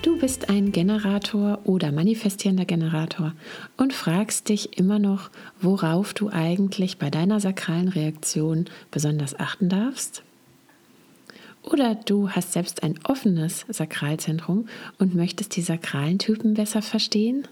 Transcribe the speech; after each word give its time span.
Du 0.00 0.16
bist 0.16 0.48
ein 0.48 0.70
Generator 0.70 1.58
oder 1.64 1.90
manifestierender 1.90 2.64
Generator 2.64 3.34
und 3.76 3.92
fragst 3.92 4.48
dich 4.48 4.78
immer 4.78 5.00
noch, 5.00 5.28
worauf 5.60 6.14
du 6.14 6.28
eigentlich 6.28 6.98
bei 6.98 7.10
deiner 7.10 7.40
sakralen 7.40 7.88
Reaktion 7.88 8.66
besonders 8.92 9.38
achten 9.40 9.68
darfst? 9.68 10.22
Oder 11.64 11.96
du 11.96 12.30
hast 12.30 12.52
selbst 12.52 12.84
ein 12.84 12.94
offenes 13.02 13.66
Sakralzentrum 13.68 14.68
und 14.98 15.16
möchtest 15.16 15.56
die 15.56 15.62
sakralen 15.62 16.20
Typen 16.20 16.54
besser 16.54 16.80
verstehen? 16.80 17.48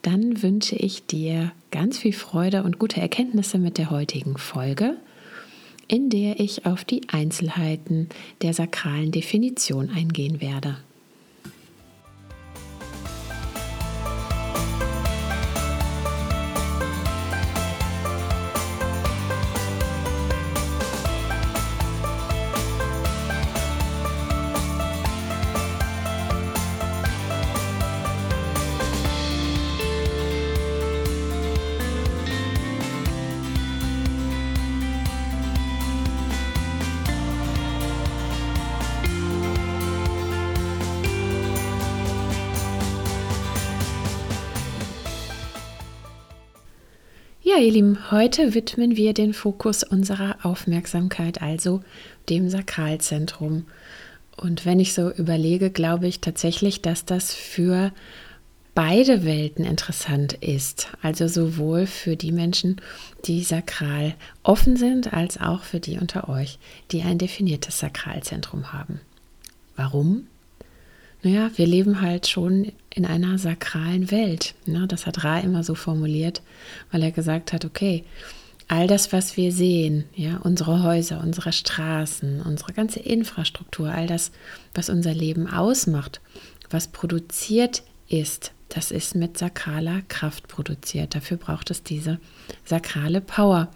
Dann 0.00 0.42
wünsche 0.42 0.76
ich 0.76 1.04
dir 1.06 1.52
ganz 1.70 1.98
viel 1.98 2.14
Freude 2.14 2.62
und 2.62 2.78
gute 2.78 3.02
Erkenntnisse 3.02 3.58
mit 3.58 3.76
der 3.76 3.90
heutigen 3.90 4.38
Folge, 4.38 4.96
in 5.88 6.08
der 6.08 6.40
ich 6.40 6.64
auf 6.64 6.84
die 6.84 7.02
Einzelheiten 7.10 8.08
der 8.40 8.54
sakralen 8.54 9.12
Definition 9.12 9.90
eingehen 9.90 10.40
werde. 10.40 10.78
Ja, 47.52 47.60
ihr 47.60 47.72
Lieben, 47.72 48.10
heute 48.10 48.54
widmen 48.54 48.96
wir 48.96 49.12
den 49.12 49.34
Fokus 49.34 49.82
unserer 49.82 50.36
Aufmerksamkeit, 50.42 51.42
also 51.42 51.82
dem 52.30 52.48
Sakralzentrum. 52.48 53.66
Und 54.36 54.64
wenn 54.64 54.80
ich 54.80 54.94
so 54.94 55.10
überlege, 55.10 55.70
glaube 55.70 56.06
ich 56.06 56.20
tatsächlich, 56.20 56.80
dass 56.80 57.04
das 57.04 57.34
für 57.34 57.92
beide 58.74 59.24
Welten 59.24 59.66
interessant 59.66 60.32
ist. 60.34 60.88
Also 61.02 61.28
sowohl 61.28 61.86
für 61.86 62.16
die 62.16 62.32
Menschen, 62.32 62.80
die 63.26 63.42
sakral 63.42 64.14
offen 64.42 64.76
sind, 64.76 65.12
als 65.12 65.38
auch 65.38 65.62
für 65.62 65.80
die 65.80 65.98
unter 65.98 66.30
euch, 66.30 66.58
die 66.90 67.02
ein 67.02 67.18
definiertes 67.18 67.80
Sakralzentrum 67.80 68.72
haben. 68.72 69.00
Warum? 69.76 70.26
Naja, 71.22 71.50
wir 71.54 71.66
leben 71.66 72.00
halt 72.00 72.26
schon 72.26 72.72
in 72.90 73.06
einer 73.06 73.38
sakralen 73.38 74.10
Welt. 74.10 74.54
Ne? 74.66 74.86
Das 74.88 75.06
hat 75.06 75.22
Ra 75.24 75.38
immer 75.38 75.62
so 75.62 75.74
formuliert, 75.74 76.42
weil 76.90 77.02
er 77.02 77.12
gesagt 77.12 77.52
hat, 77.52 77.64
okay, 77.64 78.04
all 78.68 78.86
das, 78.86 79.12
was 79.12 79.36
wir 79.36 79.52
sehen, 79.52 80.04
ja, 80.14 80.38
unsere 80.38 80.82
Häuser, 80.82 81.20
unsere 81.22 81.52
Straßen, 81.52 82.42
unsere 82.42 82.72
ganze 82.72 83.00
Infrastruktur, 83.00 83.90
all 83.90 84.06
das, 84.06 84.32
was 84.74 84.88
unser 84.88 85.14
Leben 85.14 85.46
ausmacht, 85.46 86.20
was 86.70 86.88
produziert 86.88 87.82
ist, 88.08 88.52
das 88.68 88.90
ist 88.90 89.14
mit 89.14 89.36
sakraler 89.36 90.00
Kraft 90.08 90.48
produziert. 90.48 91.14
Dafür 91.14 91.36
braucht 91.36 91.70
es 91.70 91.82
diese 91.82 92.18
sakrale 92.64 93.20
Power 93.20 93.68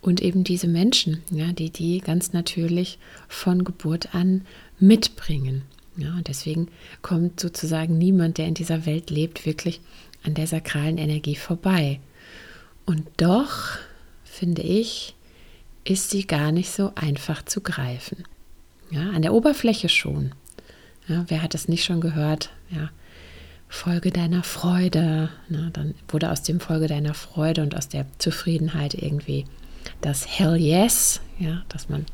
und 0.00 0.20
eben 0.20 0.42
diese 0.42 0.66
Menschen, 0.66 1.22
ja, 1.30 1.52
die 1.52 1.70
die 1.70 2.00
ganz 2.00 2.32
natürlich 2.32 2.98
von 3.28 3.62
Geburt 3.62 4.14
an 4.14 4.44
mitbringen. 4.80 5.62
Ja, 5.96 6.14
und 6.14 6.28
deswegen 6.28 6.68
kommt 7.02 7.40
sozusagen 7.40 7.98
niemand, 7.98 8.38
der 8.38 8.46
in 8.46 8.54
dieser 8.54 8.86
Welt 8.86 9.10
lebt, 9.10 9.44
wirklich 9.44 9.80
an 10.22 10.34
der 10.34 10.46
sakralen 10.46 10.98
Energie 10.98 11.36
vorbei. 11.36 12.00
Und 12.86 13.06
doch, 13.16 13.78
finde 14.24 14.62
ich, 14.62 15.14
ist 15.84 16.10
sie 16.10 16.26
gar 16.26 16.52
nicht 16.52 16.70
so 16.70 16.92
einfach 16.94 17.44
zu 17.44 17.60
greifen. 17.60 18.24
Ja, 18.90 19.10
an 19.10 19.22
der 19.22 19.34
Oberfläche 19.34 19.88
schon. 19.88 20.32
Ja, 21.08 21.24
wer 21.28 21.42
hat 21.42 21.54
es 21.54 21.68
nicht 21.68 21.84
schon 21.84 22.00
gehört? 22.00 22.50
Ja, 22.70 22.90
Folge 23.68 24.10
deiner 24.10 24.42
Freude. 24.42 25.30
Na, 25.48 25.70
dann 25.70 25.94
wurde 26.08 26.30
aus 26.30 26.42
dem 26.42 26.60
Folge 26.60 26.88
deiner 26.88 27.14
Freude 27.14 27.62
und 27.62 27.76
aus 27.76 27.88
der 27.88 28.06
Zufriedenheit 28.18 28.94
irgendwie 28.94 29.44
das 30.00 30.26
Hell 30.26 30.56
Yes, 30.56 31.20
ja, 31.38 31.62
dass 31.68 31.88
man 31.88 32.04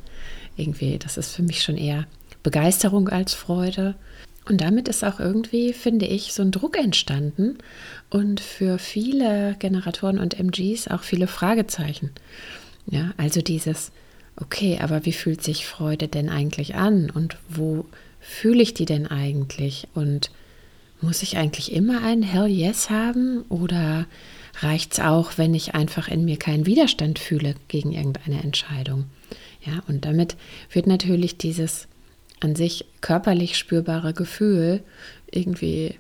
irgendwie, 0.57 0.99
das 0.99 1.17
ist 1.17 1.35
für 1.35 1.43
mich 1.43 1.63
schon 1.63 1.77
eher 1.77 2.07
Begeisterung 2.47 3.09
als 3.09 3.35
Freude. 3.35 3.97
Und 4.49 4.61
damit 4.61 4.87
ist 4.87 5.03
auch 5.03 5.19
irgendwie, 5.19 5.73
finde 5.73 6.07
ich, 6.07 6.33
so 6.33 6.43
ein 6.43 6.53
Druck 6.53 6.79
entstanden 6.79 7.59
und 8.09 8.39
für 8.39 8.79
viele 8.79 9.57
Generatoren 9.59 10.21
und 10.21 10.39
MGs 10.39 10.87
auch 10.87 11.03
viele 11.03 11.27
Fragezeichen. 11.27 12.13
Ja, 12.89 13.13
also 13.17 13.41
dieses, 13.43 13.91
okay, 14.37 14.79
aber 14.81 15.05
wie 15.05 15.13
fühlt 15.13 15.43
sich 15.43 15.67
Freude 15.67 16.07
denn 16.07 16.29
eigentlich 16.29 16.77
an 16.77 17.11
und 17.11 17.37
wo 17.49 17.85
fühle 18.21 18.63
ich 18.63 18.75
die 18.75 18.85
denn 18.85 19.09
eigentlich 19.09 19.89
und 19.95 20.31
muss 21.01 21.25
ich 21.25 21.39
eigentlich 21.39 21.73
immer 21.73 22.05
ein 22.05 22.23
Hell 22.23 22.47
Yes 22.47 22.91
haben 22.91 23.43
oder 23.49 24.07
reicht 24.61 24.93
es 24.93 25.01
auch, 25.01 25.33
wenn 25.37 25.53
ich 25.53 25.75
einfach 25.75 26.07
in 26.07 26.25
mir 26.25 26.37
keinen 26.37 26.65
Widerstand 26.65 27.19
fühle 27.19 27.57
gegen 27.67 27.91
irgendeine 27.91 28.41
Entscheidung? 28.41 29.07
Ja, 29.65 29.83
und 29.89 30.05
damit 30.05 30.37
wird 30.71 30.87
natürlich 30.87 31.39
dieses 31.39 31.89
an 32.41 32.55
sich 32.55 32.85
körperlich 33.01 33.57
spürbare 33.57 34.13
Gefühl 34.13 34.83
irgendwie 35.31 35.95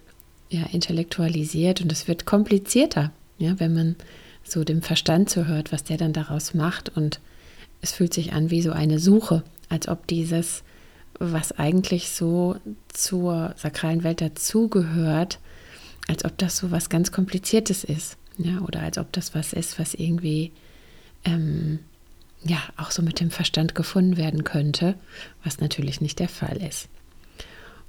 ja, 0.49 0.65
intellektualisiert 0.73 1.81
und 1.81 1.91
es 1.91 2.09
wird 2.09 2.27
komplizierter, 2.27 3.11
ja, 3.39 3.59
wenn 3.59 3.75
man 3.75 3.97
so 4.45 4.63
dem 4.65 4.83
Verstand 4.83 5.29
zuhört, 5.29 5.73
was 5.73 5.85
der 5.85 5.97
dann 5.97 6.13
daraus 6.13 6.55
macht 6.55 6.97
und 6.97 7.21
es 7.81 7.93
fühlt 7.93 8.15
sich 8.15 8.33
an 8.33 8.51
wie 8.51 8.63
so 8.63 8.73
eine 8.73 8.99
Suche, 8.99 9.43
als 9.69 9.89
ob 9.89 10.07
dieses, 10.07 10.63
was 11.19 11.53
eigentlich 11.53 12.11
so 12.11 12.57
zur 12.89 13.55
sakralen 13.57 14.05
Welt 14.05 14.21
dazugehört, 14.21 15.39
als 16.09 16.25
ob 16.25 16.39
das 16.39 16.57
so 16.57 16.71
was 16.71 16.89
ganz 16.89 17.11
Kompliziertes 17.11 17.83
ist, 17.83 18.17
ja, 18.39 18.61
oder 18.61 18.81
als 18.81 18.99
ob 18.99 19.13
das 19.13 19.35
was 19.35 19.53
ist, 19.53 19.79
was 19.79 19.95
irgendwie 19.95 20.53
ähm, 21.25 21.81
ja 22.48 22.62
auch 22.76 22.90
so 22.90 23.02
mit 23.02 23.20
dem 23.20 23.31
Verstand 23.31 23.75
gefunden 23.75 24.16
werden 24.16 24.44
könnte, 24.44 24.94
was 25.44 25.60
natürlich 25.60 26.00
nicht 26.00 26.19
der 26.19 26.28
Fall 26.28 26.56
ist. 26.62 26.88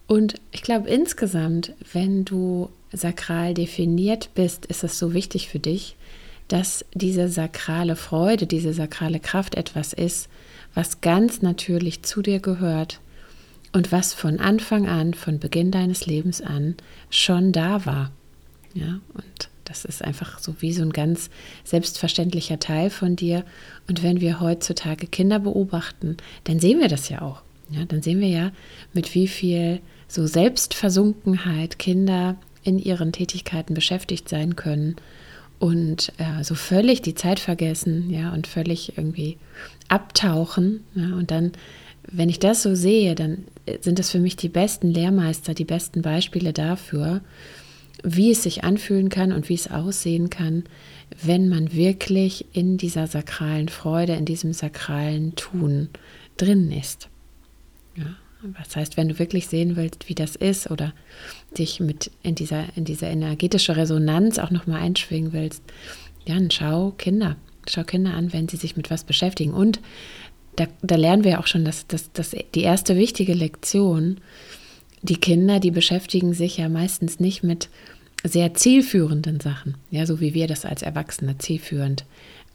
Und 0.08 0.36
ich 0.52 0.62
glaube 0.62 0.90
insgesamt, 0.90 1.74
wenn 1.92 2.24
du 2.26 2.70
sakral 2.94 3.54
definiert 3.54 4.30
bist, 4.36 4.66
ist 4.66 4.84
es 4.84 4.98
so 4.98 5.14
wichtig 5.14 5.50
für 5.50 5.60
dich, 5.60 5.96
dass 6.48 6.86
diese 6.94 7.28
sakrale 7.28 7.96
Freude, 7.96 8.48
diese 8.48 8.74
sakrale 8.74 9.20
Kraft 9.20 9.56
etwas 9.56 9.92
ist, 9.92 10.30
was 10.74 11.02
ganz 11.02 11.42
natürlich 11.42 12.04
zu 12.04 12.22
dir 12.22 12.40
gehört 12.40 13.02
und 13.74 13.92
was 13.92 14.14
von 14.14 14.40
Anfang 14.40 14.88
an, 14.88 15.14
von 15.14 15.40
Beginn 15.40 15.72
deines 15.72 16.06
Lebens 16.06 16.42
an 16.42 16.76
schon 17.10 17.52
da 17.52 17.86
war. 17.86 18.12
Ja, 18.74 19.00
und 19.14 19.47
das 19.68 19.86
ist 19.86 20.04
einfach 20.04 20.40
so 20.40 20.56
wie 20.60 20.72
so 20.72 20.82
ein 20.82 20.94
ganz 20.94 21.30
selbstverständlicher 21.64 22.60
Teil 22.60 22.90
von 22.90 23.16
dir. 23.16 23.44
Und 23.88 24.02
wenn 24.02 24.22
wir 24.22 24.40
heutzutage 24.40 25.08
Kinder 25.08 25.40
beobachten, 25.40 26.18
dann 26.46 26.60
sehen 26.60 26.80
wir 26.80 26.88
das 26.88 27.10
ja 27.10 27.22
auch. 27.22 27.42
Ja, 27.70 27.84
dann 27.86 28.02
sehen 28.02 28.22
wir 28.22 28.30
ja, 28.30 28.52
mit 28.94 29.14
wie 29.14 29.28
viel 29.28 29.82
so 30.08 30.26
Selbstversunkenheit 30.26 31.80
Kinder 31.80 32.38
in 32.64 32.80
ihren 32.80 33.12
Tätigkeiten 33.12 33.74
beschäftigt 33.74 34.30
sein 34.30 34.56
können 34.56 34.96
und 35.60 36.14
äh, 36.18 36.44
so 36.44 36.56
völlig 36.56 37.02
die 37.02 37.16
Zeit 37.16 37.40
vergessen, 37.40 38.10
ja, 38.10 38.34
und 38.34 38.48
völlig 38.48 38.98
irgendwie 38.98 39.38
abtauchen. 39.90 40.84
Ja, 40.96 41.16
und 41.16 41.32
dann, 41.32 41.52
wenn 42.10 42.30
ich 42.30 42.40
das 42.40 42.64
so 42.64 42.74
sehe, 42.74 43.16
dann 43.16 43.46
sind 43.82 44.00
das 44.00 44.12
für 44.12 44.20
mich 44.20 44.38
die 44.38 44.50
besten 44.50 44.90
Lehrmeister, 44.92 45.54
die 45.54 45.66
besten 45.66 46.02
Beispiele 46.02 46.54
dafür, 46.54 47.22
wie 48.04 48.32
es 48.32 48.44
sich 48.44 48.64
anfühlen 48.64 49.10
kann 49.10 49.32
und 49.32 49.50
wie 49.50 49.56
es 49.56 49.70
aussehen 49.70 50.30
kann, 50.30 50.64
wenn 51.24 51.50
man 51.50 51.74
wirklich 51.74 52.46
in 52.54 52.78
dieser 52.78 53.08
sakralen 53.08 53.70
Freude, 53.70 54.14
in 54.14 54.26
diesem 54.26 54.54
sakralen 54.54 55.36
Tun 55.36 55.90
drin 56.38 56.72
ist. 56.72 57.10
Ja, 57.96 58.16
das 58.60 58.76
heißt, 58.76 58.98
wenn 58.98 59.10
du 59.10 59.20
wirklich 59.20 59.48
sehen 59.48 59.76
willst, 59.76 60.10
wie 60.10 60.16
das 60.16 60.36
ist 60.36 60.70
oder 60.70 60.94
dich 61.58 61.80
mit 61.80 62.12
in 62.22 62.36
dieser, 62.36 62.66
in 62.76 62.86
dieser 62.86 63.08
energetische 63.08 63.76
Resonanz 63.76 64.38
auch 64.38 64.52
nochmal 64.52 64.82
einschwingen 64.82 65.34
willst, 65.34 65.64
dann 66.26 66.52
schau 66.52 66.92
Kinder. 66.92 67.36
Schau 67.68 67.84
Kinder 67.84 68.14
an, 68.14 68.32
wenn 68.34 68.48
sie 68.48 68.58
sich 68.58 68.78
mit 68.78 68.92
was 68.92 69.04
beschäftigen. 69.04 69.54
Und 69.54 69.80
da, 70.56 70.68
da 70.82 70.96
lernen 70.96 71.24
wir 71.24 71.40
auch 71.40 71.48
schon, 71.48 71.66
dass, 71.66 71.88
dass, 71.88 72.12
dass 72.12 72.36
die 72.54 72.62
erste 72.62 72.96
wichtige 72.96 73.34
Lektion, 73.34 74.20
die 75.02 75.18
Kinder, 75.18 75.60
die 75.60 75.72
beschäftigen 75.72 76.34
sich 76.34 76.58
ja 76.58 76.70
meistens 76.70 77.20
nicht 77.20 77.44
mit 77.44 77.70
sehr 78.24 78.54
zielführenden 78.54 79.40
Sachen, 79.40 79.76
ja, 79.92 80.06
so 80.06 80.20
wie 80.20 80.34
wir 80.34 80.48
das 80.48 80.66
als 80.66 80.82
Erwachsene 80.82 81.38
zielführend 81.38 82.06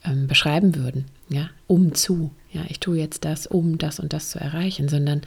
ähm, 0.05 0.27
beschreiben 0.27 0.75
würden, 0.75 1.07
ja, 1.29 1.51
um 1.67 1.95
zu, 1.95 2.31
ja, 2.53 2.63
ich 2.69 2.81
tue 2.81 2.99
jetzt 2.99 3.25
das, 3.25 3.47
um 3.47 3.79
das 3.79 4.01
und 4.01 4.13
das 4.13 4.31
zu 4.31 4.41
erreichen, 4.41 4.89
sondern 4.89 5.23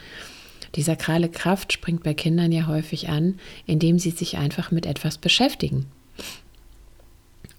die 0.75 0.81
sakrale 0.81 1.29
Kraft 1.29 1.71
springt 1.71 2.03
bei 2.03 2.13
Kindern 2.13 2.51
ja 2.51 2.67
häufig 2.67 3.07
an, 3.07 3.39
indem 3.65 3.97
sie 3.97 4.11
sich 4.11 4.37
einfach 4.37 4.71
mit 4.71 4.85
etwas 4.85 5.17
beschäftigen. 5.17 5.85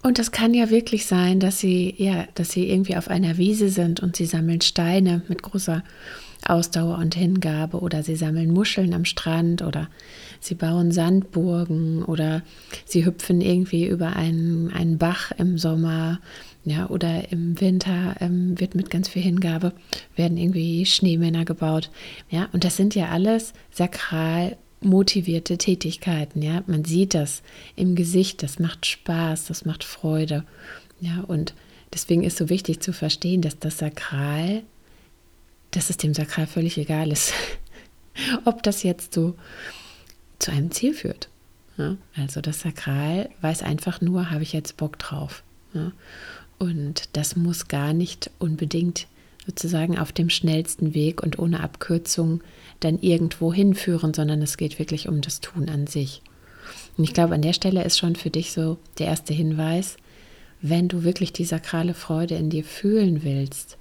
Und 0.02 0.19
das 0.19 0.31
kann 0.31 0.55
ja 0.55 0.70
wirklich 0.70 1.06
sein, 1.06 1.41
dass 1.41 1.59
sie, 1.59 1.94
ja, 1.97 2.29
dass 2.35 2.50
sie 2.50 2.70
irgendwie 2.70 2.97
auf 2.97 3.09
einer 3.09 3.38
Wiese 3.38 3.70
sind 3.70 4.00
und 4.00 4.17
sie 4.17 4.26
sammeln 4.26 4.61
Steine 4.61 5.23
mit 5.29 5.43
großer 5.43 5.82
Ausdauer 6.50 6.98
und 6.98 7.14
Hingabe 7.14 7.81
oder 7.81 8.02
sie 8.02 8.16
sammeln 8.16 8.52
Muscheln 8.52 8.94
am 8.94 9.04
Strand 9.04 9.62
oder 9.62 9.88
sie 10.40 10.54
bauen 10.54 10.93
Sandburgen 10.93 12.02
oder 12.04 12.43
sie 12.84 13.04
hüpfen 13.04 13.40
irgendwie 13.40 13.87
über 13.87 14.16
einen, 14.16 14.72
einen 14.72 14.98
Bach 14.98 15.32
im 15.38 15.58
Sommer 15.58 16.20
ja, 16.64 16.90
oder 16.90 17.31
im 17.31 17.60
Winter 17.60 18.16
ähm, 18.20 18.58
wird 18.58 18.75
mit 18.75 18.90
ganz 18.90 19.08
viel 19.08 19.22
Hingabe, 19.22 19.72
werden 20.16 20.37
irgendwie 20.37 20.84
Schneemänner 20.84 21.44
gebaut. 21.44 21.90
Ja, 22.28 22.49
und 22.52 22.64
das 22.64 22.76
sind 22.76 22.96
ja 22.96 23.08
alles 23.10 23.52
sakral 23.70 24.56
motivierte 24.81 25.58
Tätigkeiten. 25.58 26.42
Ja, 26.42 26.64
man 26.66 26.84
sieht 26.84 27.14
das 27.14 27.42
im 27.76 27.94
Gesicht, 27.94 28.42
das 28.42 28.58
macht 28.58 28.84
Spaß, 28.84 29.46
das 29.46 29.64
macht 29.64 29.84
Freude. 29.84 30.44
Ja, 31.00 31.22
und 31.28 31.54
deswegen 31.94 32.25
ist 32.25 32.37
so 32.37 32.49
wichtig 32.49 32.81
zu 32.81 32.92
verstehen, 32.92 33.42
dass 33.42 33.58
das 33.58 33.78
Sakral, 33.78 34.62
dass 35.76 35.90
es 35.90 35.99
dem 35.99 36.14
Sakral 36.14 36.46
völlig 36.46 36.78
egal 36.78 37.12
ist, 37.12 37.32
ob 38.44 38.62
das 38.62 38.82
jetzt 38.82 39.12
so 39.12 39.34
zu 40.38 40.50
einem 40.50 40.70
Ziel 40.70 40.94
führt. 40.94 41.28
Ja, 41.76 41.96
also 42.17 42.40
das 42.40 42.61
Sakral 42.61 43.28
weiß 43.43 43.62
einfach 43.62 44.00
nur, 44.00 44.31
habe 44.31 44.43
ich 44.43 44.55
jetzt 44.55 44.78
Bock 44.78 44.99
drauf. 44.99 45.43
Ja, 45.75 45.93
und 46.58 47.11
das 47.12 47.37
muss 47.37 47.69
gar 47.69 47.93
nicht 47.93 48.31
unbedingt 48.38 49.06
sozusagen 49.44 49.99
auf 49.99 50.12
dem 50.12 50.31
schnellsten 50.31 50.94
Weg 50.94 51.23
und 51.23 51.38
ohne 51.38 51.61
Abkürzung 51.61 52.40
dann 52.81 52.99
irgendwo 52.99 53.52
hinführen, 53.52 54.14
sondern 54.14 54.40
es 54.40 54.56
geht 54.56 54.78
wirklich 54.78 55.08
um 55.08 55.20
das 55.20 55.40
Tun 55.40 55.69
an 55.69 55.87
sich. 55.87 56.23
Und 56.96 57.05
ich 57.05 57.12
glaube, 57.12 57.34
an 57.34 57.43
der 57.43 57.52
Stelle 57.52 57.84
ist 57.84 57.99
schon 57.99 58.17
für 58.17 58.31
dich 58.31 58.52
so 58.52 58.78
der 58.99 59.08
erste 59.08 59.34
Hinweis, 59.34 59.99
wenn 60.62 60.88
du 60.88 61.05
wirklich 61.05 61.32
die 61.34 61.44
sakrale 61.44 61.93
Freude 61.94 62.34
in 62.34 62.49
dir 62.49 62.64
fühlen 62.64 63.23
willst, 63.23 63.76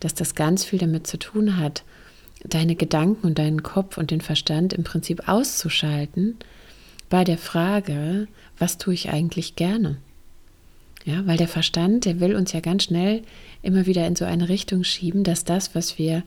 dass 0.00 0.14
das 0.14 0.34
ganz 0.34 0.64
viel 0.64 0.78
damit 0.78 1.06
zu 1.06 1.18
tun 1.18 1.56
hat, 1.56 1.84
deine 2.44 2.76
Gedanken 2.76 3.26
und 3.26 3.38
deinen 3.38 3.62
Kopf 3.62 3.96
und 3.96 4.10
den 4.10 4.20
Verstand 4.20 4.72
im 4.72 4.84
Prinzip 4.84 5.28
auszuschalten 5.28 6.36
bei 7.08 7.24
der 7.24 7.38
Frage, 7.38 8.28
was 8.58 8.78
tue 8.78 8.94
ich 8.94 9.10
eigentlich 9.10 9.56
gerne? 9.56 9.96
Ja, 11.04 11.26
weil 11.26 11.36
der 11.36 11.48
Verstand, 11.48 12.06
der 12.06 12.20
will 12.20 12.34
uns 12.34 12.52
ja 12.52 12.60
ganz 12.60 12.84
schnell 12.84 13.22
immer 13.62 13.86
wieder 13.86 14.06
in 14.06 14.16
so 14.16 14.24
eine 14.24 14.48
Richtung 14.48 14.84
schieben, 14.84 15.22
dass 15.22 15.44
das, 15.44 15.74
was 15.74 15.98
wir 15.98 16.22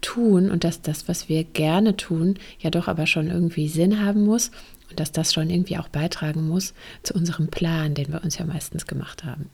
tun 0.00 0.50
und 0.50 0.64
dass 0.64 0.82
das, 0.82 1.08
was 1.08 1.28
wir 1.28 1.44
gerne 1.44 1.96
tun, 1.96 2.38
ja 2.60 2.70
doch 2.70 2.88
aber 2.88 3.06
schon 3.06 3.28
irgendwie 3.28 3.68
Sinn 3.68 4.04
haben 4.04 4.24
muss 4.24 4.50
und 4.90 5.00
dass 5.00 5.12
das 5.12 5.32
schon 5.32 5.50
irgendwie 5.50 5.78
auch 5.78 5.88
beitragen 5.88 6.46
muss 6.46 6.74
zu 7.02 7.14
unserem 7.14 7.48
Plan, 7.48 7.94
den 7.94 8.12
wir 8.12 8.22
uns 8.22 8.38
ja 8.38 8.44
meistens 8.44 8.86
gemacht 8.86 9.24
haben. 9.24 9.50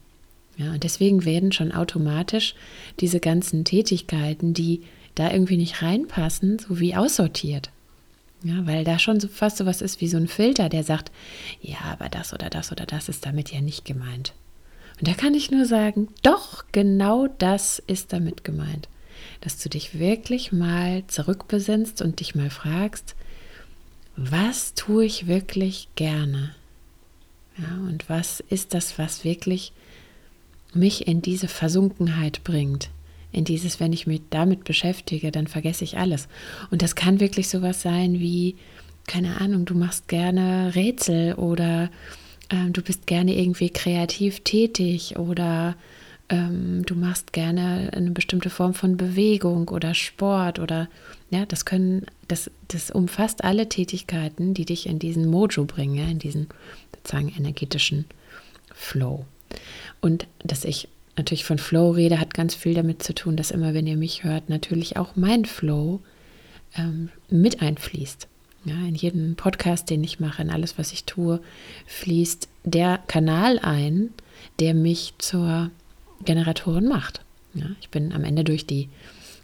Ja, 0.57 0.71
und 0.71 0.83
deswegen 0.83 1.25
werden 1.25 1.51
schon 1.51 1.71
automatisch 1.71 2.55
diese 2.99 3.19
ganzen 3.19 3.65
Tätigkeiten, 3.65 4.53
die 4.53 4.81
da 5.15 5.31
irgendwie 5.31 5.57
nicht 5.57 5.81
reinpassen, 5.81 6.59
so 6.59 6.79
wie 6.79 6.95
aussortiert. 6.95 7.71
Ja, 8.43 8.65
weil 8.67 8.83
da 8.83 8.99
schon 8.99 9.19
so 9.19 9.27
fast 9.27 9.57
so 9.57 9.65
was 9.65 9.81
ist 9.81 10.01
wie 10.01 10.07
so 10.07 10.17
ein 10.17 10.27
Filter, 10.27 10.69
der 10.69 10.83
sagt, 10.83 11.11
ja, 11.61 11.79
aber 11.85 12.09
das 12.09 12.33
oder 12.33 12.49
das 12.49 12.71
oder 12.71 12.85
das 12.85 13.09
ist 13.09 13.25
damit 13.25 13.51
ja 13.51 13.59
nicht 13.59 13.85
gemeint. 13.85 14.33
Und 14.99 15.07
da 15.07 15.13
kann 15.13 15.33
ich 15.33 15.51
nur 15.51 15.65
sagen, 15.65 16.09
doch, 16.21 16.63
genau 16.71 17.27
das 17.27 17.79
ist 17.87 18.13
damit 18.13 18.43
gemeint. 18.43 18.87
Dass 19.41 19.57
du 19.57 19.69
dich 19.69 19.99
wirklich 19.99 20.51
mal 20.51 21.03
zurückbesinnst 21.07 22.01
und 22.01 22.19
dich 22.19 22.35
mal 22.35 22.49
fragst, 22.49 23.15
was 24.15 24.73
tue 24.73 25.05
ich 25.05 25.27
wirklich 25.27 25.89
gerne? 25.95 26.55
Ja, 27.57 27.73
und 27.87 28.09
was 28.09 28.41
ist 28.49 28.73
das, 28.73 28.97
was 28.99 29.23
wirklich 29.23 29.73
mich 30.75 31.07
in 31.07 31.21
diese 31.21 31.47
Versunkenheit 31.47 32.43
bringt? 32.43 32.89
In 33.31 33.43
dieses, 33.43 33.79
wenn 33.79 33.91
ich 33.91 34.07
mich 34.07 34.21
damit 34.29 34.63
beschäftige, 34.63 35.31
dann 35.31 35.47
vergesse 35.47 35.83
ich 35.83 35.97
alles. 35.97 36.27
Und 36.71 36.81
das 36.81 36.95
kann 36.95 37.19
wirklich 37.19 37.49
sowas 37.49 37.81
sein 37.81 38.19
wie, 38.19 38.55
keine 39.07 39.41
Ahnung, 39.41 39.65
du 39.65 39.75
machst 39.75 40.07
gerne 40.07 40.73
Rätsel 40.75 41.33
oder 41.33 41.89
ähm, 42.49 42.73
du 42.73 42.81
bist 42.81 43.07
gerne 43.07 43.35
irgendwie 43.35 43.69
kreativ 43.69 44.41
tätig 44.41 45.17
oder 45.17 45.75
ähm, 46.29 46.83
du 46.85 46.95
machst 46.95 47.33
gerne 47.33 47.89
eine 47.93 48.11
bestimmte 48.11 48.49
Form 48.49 48.73
von 48.73 48.97
Bewegung 48.97 49.69
oder 49.69 49.93
Sport 49.93 50.59
oder 50.59 50.89
ja, 51.29 51.45
das 51.45 51.65
können, 51.65 52.05
das, 52.27 52.49
das 52.67 52.91
umfasst 52.91 53.43
alle 53.43 53.69
Tätigkeiten, 53.69 54.53
die 54.53 54.65
dich 54.65 54.87
in 54.87 54.99
diesen 54.99 55.27
Mojo 55.27 55.65
bringen, 55.65 55.95
ja, 55.95 56.05
in 56.05 56.19
diesen 56.19 56.47
sozusagen 56.95 57.29
energetischen 57.29 58.05
Flow. 58.73 59.25
Und 60.01 60.27
dass 60.43 60.65
ich 60.65 60.87
natürlich 61.17 61.45
von 61.45 61.57
Flow 61.57 61.91
rede, 61.91 62.19
hat 62.19 62.33
ganz 62.33 62.55
viel 62.55 62.73
damit 62.73 63.01
zu 63.03 63.13
tun, 63.13 63.37
dass 63.37 63.51
immer, 63.51 63.73
wenn 63.73 63.87
ihr 63.87 63.97
mich 63.97 64.23
hört, 64.23 64.49
natürlich 64.49 64.97
auch 64.97 65.15
mein 65.15 65.45
Flow 65.45 66.01
ähm, 66.75 67.09
mit 67.29 67.61
einfließt. 67.61 68.27
Ja, 68.65 68.75
in 68.87 68.95
jedem 68.95 69.35
Podcast, 69.35 69.89
den 69.89 70.03
ich 70.03 70.19
mache, 70.19 70.41
in 70.41 70.49
alles, 70.49 70.77
was 70.77 70.91
ich 70.91 71.03
tue, 71.03 71.39
fließt 71.85 72.49
der 72.63 72.99
Kanal 73.07 73.59
ein, 73.59 74.09
der 74.59 74.73
mich 74.73 75.13
zur 75.19 75.69
Generatorin 76.23 76.87
macht. 76.87 77.21
Ja, 77.53 77.67
ich 77.79 77.89
bin 77.89 78.11
am 78.11 78.23
Ende 78.23 78.43
durch 78.43 78.65
die 78.65 78.89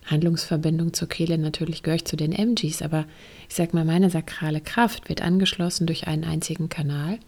Handlungsverbindung 0.06 0.94
zur 0.94 1.08
Kehle 1.08 1.38
natürlich 1.38 1.84
gehöre 1.84 1.98
ich 1.98 2.06
zu 2.06 2.16
den 2.16 2.32
MGs, 2.32 2.82
aber 2.82 3.06
ich 3.48 3.56
sage 3.56 3.72
mal, 3.74 3.86
meine 3.86 4.10
sakrale 4.10 4.60
Kraft 4.60 5.10
wird 5.10 5.22
angeschlossen 5.22 5.86
durch 5.86 6.08
einen 6.08 6.24
einzigen 6.24 6.70
Kanal. 6.70 7.20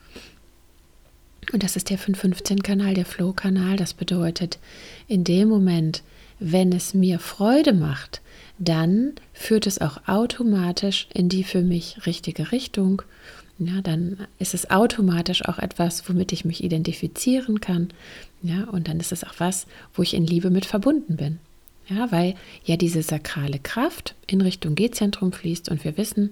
Und 1.51 1.63
das 1.63 1.75
ist 1.75 1.89
der 1.89 1.99
515-Kanal, 1.99 2.93
der 2.93 3.05
Flow-Kanal. 3.05 3.75
Das 3.75 3.93
bedeutet, 3.93 4.59
in 5.07 5.23
dem 5.23 5.49
Moment, 5.49 6.03
wenn 6.39 6.71
es 6.71 6.93
mir 6.93 7.19
Freude 7.19 7.73
macht, 7.73 8.21
dann 8.59 9.13
führt 9.33 9.67
es 9.67 9.81
auch 9.81 10.07
automatisch 10.07 11.07
in 11.13 11.29
die 11.29 11.43
für 11.43 11.61
mich 11.61 12.05
richtige 12.05 12.51
Richtung. 12.51 13.01
Ja, 13.59 13.81
dann 13.81 14.27
ist 14.39 14.53
es 14.53 14.69
automatisch 14.69 15.45
auch 15.45 15.59
etwas, 15.59 16.07
womit 16.09 16.31
ich 16.31 16.45
mich 16.45 16.63
identifizieren 16.63 17.61
kann. 17.61 17.89
Ja, 18.41 18.63
und 18.65 18.87
dann 18.87 18.99
ist 18.99 19.11
es 19.11 19.23
auch 19.23 19.35
was, 19.37 19.67
wo 19.93 20.01
ich 20.01 20.13
in 20.13 20.25
Liebe 20.25 20.49
mit 20.49 20.65
verbunden 20.65 21.17
bin. 21.17 21.39
Ja, 21.87 22.11
weil 22.11 22.35
ja 22.63 22.77
diese 22.77 23.03
sakrale 23.03 23.59
Kraft 23.59 24.15
in 24.25 24.41
Richtung 24.41 24.75
G-Zentrum 24.75 25.33
fließt 25.33 25.69
und 25.69 25.83
wir 25.83 25.97
wissen, 25.97 26.31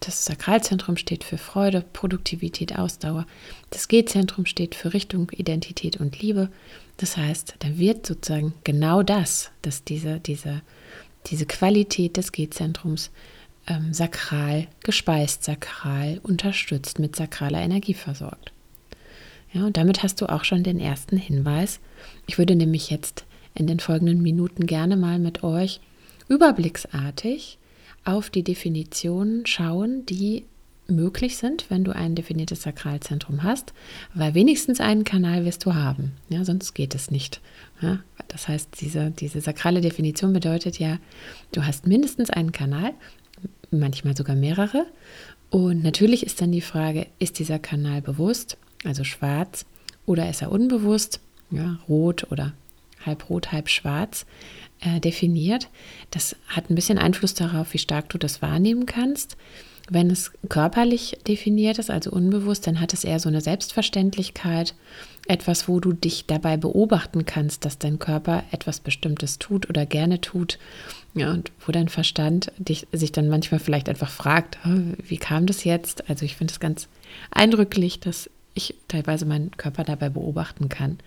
das 0.00 0.24
Sakralzentrum 0.24 0.96
steht 0.96 1.24
für 1.24 1.38
Freude, 1.38 1.84
Produktivität, 1.92 2.78
Ausdauer. 2.78 3.26
Das 3.70 3.88
G-Zentrum 3.88 4.46
steht 4.46 4.74
für 4.74 4.92
Richtung 4.92 5.30
Identität 5.30 5.98
und 5.98 6.20
Liebe. 6.20 6.50
Das 6.98 7.16
heißt, 7.16 7.56
da 7.60 7.78
wird 7.78 8.06
sozusagen 8.06 8.52
genau 8.64 9.02
das, 9.02 9.50
dass 9.62 9.84
diese, 9.84 10.20
diese 10.20 10.62
diese 11.26 11.46
Qualität 11.46 12.16
des 12.16 12.32
G-Zentrums 12.32 13.10
ähm, 13.66 13.92
sakral 13.92 14.66
gespeist, 14.82 15.44
sakral 15.44 16.20
unterstützt, 16.22 16.98
mit 16.98 17.16
sakraler 17.16 17.60
Energie 17.60 17.94
versorgt. 17.94 18.52
Ja, 19.52 19.64
und 19.64 19.76
damit 19.76 20.02
hast 20.02 20.20
du 20.20 20.26
auch 20.26 20.44
schon 20.44 20.62
den 20.62 20.80
ersten 20.80 21.16
Hinweis. 21.16 21.78
Ich 22.26 22.38
würde 22.38 22.56
nämlich 22.56 22.90
jetzt 22.90 23.24
in 23.54 23.66
den 23.66 23.80
folgenden 23.80 24.22
Minuten 24.22 24.66
gerne 24.66 24.96
mal 24.96 25.18
mit 25.18 25.42
euch 25.42 25.80
überblicksartig 26.28 27.58
auf 28.04 28.30
die 28.30 28.42
Definitionen 28.42 29.46
schauen, 29.46 30.06
die 30.06 30.44
möglich 30.88 31.36
sind, 31.36 31.66
wenn 31.68 31.84
du 31.84 31.94
ein 31.94 32.14
definiertes 32.14 32.62
Sakralzentrum 32.62 33.42
hast, 33.42 33.72
weil 34.14 34.34
wenigstens 34.34 34.80
einen 34.80 35.04
Kanal 35.04 35.44
wirst 35.44 35.64
du 35.64 35.74
haben. 35.74 36.12
Ja, 36.28 36.44
sonst 36.44 36.74
geht 36.74 36.94
es 36.94 37.10
nicht. 37.10 37.40
Ja, 37.80 38.00
das 38.28 38.48
heißt, 38.48 38.80
diese, 38.80 39.10
diese 39.10 39.40
sakrale 39.40 39.80
Definition 39.80 40.32
bedeutet 40.32 40.78
ja, 40.78 40.98
du 41.52 41.64
hast 41.64 41.86
mindestens 41.86 42.30
einen 42.30 42.52
Kanal, 42.52 42.92
manchmal 43.70 44.16
sogar 44.16 44.36
mehrere. 44.36 44.86
Und 45.50 45.82
natürlich 45.82 46.24
ist 46.24 46.40
dann 46.40 46.52
die 46.52 46.60
Frage, 46.60 47.06
ist 47.18 47.38
dieser 47.38 47.58
Kanal 47.58 48.02
bewusst, 48.02 48.56
also 48.84 49.04
schwarz, 49.04 49.66
oder 50.06 50.28
ist 50.28 50.42
er 50.42 50.50
unbewusst, 50.50 51.20
ja, 51.50 51.78
rot 51.88 52.26
oder 52.30 52.54
halb 53.06 53.28
rot, 53.30 53.52
halb 53.52 53.68
schwarz 53.68 54.26
äh, 54.80 55.00
definiert. 55.00 55.68
Das 56.10 56.36
hat 56.48 56.70
ein 56.70 56.74
bisschen 56.74 56.98
Einfluss 56.98 57.34
darauf, 57.34 57.72
wie 57.72 57.78
stark 57.78 58.08
du 58.08 58.18
das 58.18 58.42
wahrnehmen 58.42 58.86
kannst. 58.86 59.36
Wenn 59.90 60.10
es 60.10 60.32
körperlich 60.48 61.18
definiert 61.26 61.78
ist, 61.78 61.90
also 61.90 62.10
unbewusst, 62.10 62.66
dann 62.66 62.80
hat 62.80 62.92
es 62.92 63.04
eher 63.04 63.18
so 63.18 63.28
eine 63.28 63.40
Selbstverständlichkeit, 63.40 64.74
etwas, 65.26 65.68
wo 65.68 65.80
du 65.80 65.92
dich 65.92 66.26
dabei 66.26 66.56
beobachten 66.56 67.24
kannst, 67.26 67.64
dass 67.64 67.78
dein 67.78 67.98
Körper 67.98 68.44
etwas 68.52 68.80
Bestimmtes 68.80 69.38
tut 69.38 69.68
oder 69.68 69.84
gerne 69.86 70.20
tut. 70.20 70.58
Ja, 71.14 71.30
und 71.30 71.52
wo 71.66 71.72
dein 71.72 71.88
Verstand 71.88 72.52
dich, 72.58 72.86
sich 72.92 73.12
dann 73.12 73.28
manchmal 73.28 73.60
vielleicht 73.60 73.88
einfach 73.88 74.10
fragt, 74.10 74.58
wie 74.64 75.18
kam 75.18 75.46
das 75.46 75.64
jetzt? 75.64 76.08
Also 76.08 76.24
ich 76.24 76.36
finde 76.36 76.52
es 76.52 76.60
ganz 76.60 76.88
eindrücklich, 77.30 78.00
dass 78.00 78.30
ich 78.54 78.74
teilweise 78.88 79.26
meinen 79.26 79.50
Körper 79.52 79.84
dabei 79.84 80.08
beobachten 80.08 80.68
kann 80.68 80.98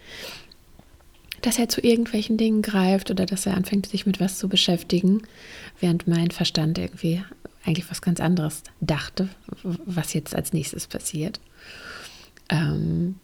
dass 1.45 1.59
er 1.59 1.69
zu 1.69 1.81
irgendwelchen 1.81 2.37
Dingen 2.37 2.61
greift 2.61 3.11
oder 3.11 3.25
dass 3.25 3.45
er 3.45 3.55
anfängt, 3.55 3.87
sich 3.87 4.05
mit 4.05 4.19
was 4.19 4.39
zu 4.39 4.49
beschäftigen, 4.49 5.21
während 5.79 6.07
mein 6.07 6.31
Verstand 6.31 6.77
irgendwie 6.77 7.23
eigentlich 7.63 7.89
was 7.89 8.01
ganz 8.01 8.19
anderes 8.19 8.63
dachte, 8.81 9.29
was 9.63 10.13
jetzt 10.13 10.35
als 10.35 10.53
nächstes 10.53 10.87
passiert. 10.87 11.39
Ähm, 12.49 13.15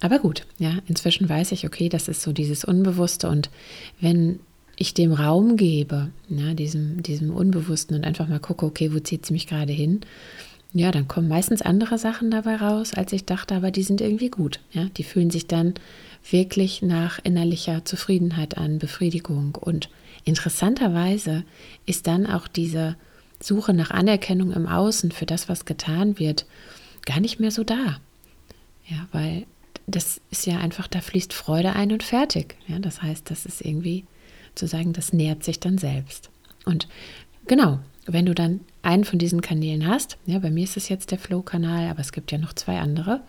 aber 0.00 0.18
gut, 0.18 0.46
ja, 0.58 0.78
inzwischen 0.86 1.28
weiß 1.28 1.52
ich, 1.52 1.66
okay, 1.66 1.88
das 1.88 2.08
ist 2.08 2.22
so 2.22 2.32
dieses 2.32 2.64
Unbewusste 2.64 3.28
und 3.28 3.50
wenn 4.00 4.40
ich 4.76 4.94
dem 4.94 5.12
Raum 5.12 5.56
gebe, 5.56 6.10
ja, 6.28 6.54
diesem, 6.54 7.02
diesem 7.02 7.30
Unbewussten 7.30 7.96
und 7.96 8.04
einfach 8.04 8.28
mal 8.28 8.40
gucke, 8.40 8.66
okay, 8.66 8.92
wo 8.92 8.98
zieht 8.98 9.24
es 9.24 9.30
mich 9.30 9.46
gerade 9.46 9.72
hin, 9.72 10.00
ja, 10.72 10.90
dann 10.90 11.06
kommen 11.06 11.28
meistens 11.28 11.62
andere 11.62 11.98
Sachen 11.98 12.32
dabei 12.32 12.56
raus, 12.56 12.94
als 12.94 13.12
ich 13.12 13.24
dachte, 13.24 13.54
aber 13.54 13.70
die 13.70 13.84
sind 13.84 14.00
irgendwie 14.00 14.28
gut. 14.28 14.58
Ja, 14.72 14.86
die 14.96 15.04
fühlen 15.04 15.30
sich 15.30 15.46
dann 15.46 15.74
wirklich 16.30 16.82
nach 16.82 17.18
innerlicher 17.22 17.84
Zufriedenheit 17.84 18.56
an, 18.56 18.78
Befriedigung. 18.78 19.54
Und 19.54 19.88
interessanterweise 20.24 21.44
ist 21.86 22.06
dann 22.06 22.26
auch 22.26 22.48
diese 22.48 22.96
Suche 23.40 23.74
nach 23.74 23.90
Anerkennung 23.90 24.52
im 24.52 24.66
Außen 24.66 25.10
für 25.10 25.26
das, 25.26 25.48
was 25.48 25.64
getan 25.64 26.18
wird, 26.18 26.46
gar 27.04 27.20
nicht 27.20 27.40
mehr 27.40 27.50
so 27.50 27.64
da. 27.64 28.00
Ja, 28.86 29.06
weil 29.12 29.46
das 29.86 30.20
ist 30.30 30.46
ja 30.46 30.58
einfach, 30.58 30.88
da 30.88 31.00
fließt 31.00 31.32
Freude 31.32 31.74
ein 31.74 31.92
und 31.92 32.02
fertig. 32.02 32.56
Ja, 32.66 32.78
das 32.78 33.02
heißt, 33.02 33.30
das 33.30 33.44
ist 33.44 33.60
irgendwie 33.60 34.04
zu 34.54 34.66
sagen, 34.66 34.92
das 34.92 35.12
nährt 35.12 35.44
sich 35.44 35.60
dann 35.60 35.78
selbst. 35.78 36.30
Und 36.64 36.88
genau, 37.46 37.80
wenn 38.06 38.26
du 38.26 38.34
dann 38.34 38.60
einen 38.82 39.04
von 39.04 39.18
diesen 39.18 39.40
Kanälen 39.40 39.86
hast, 39.86 40.16
ja, 40.26 40.38
bei 40.38 40.50
mir 40.50 40.64
ist 40.64 40.76
es 40.76 40.88
jetzt 40.88 41.10
der 41.10 41.18
Flow-Kanal, 41.18 41.88
aber 41.88 42.00
es 42.00 42.12
gibt 42.12 42.32
ja 42.32 42.38
noch 42.38 42.52
zwei 42.54 42.78
andere, 42.78 43.20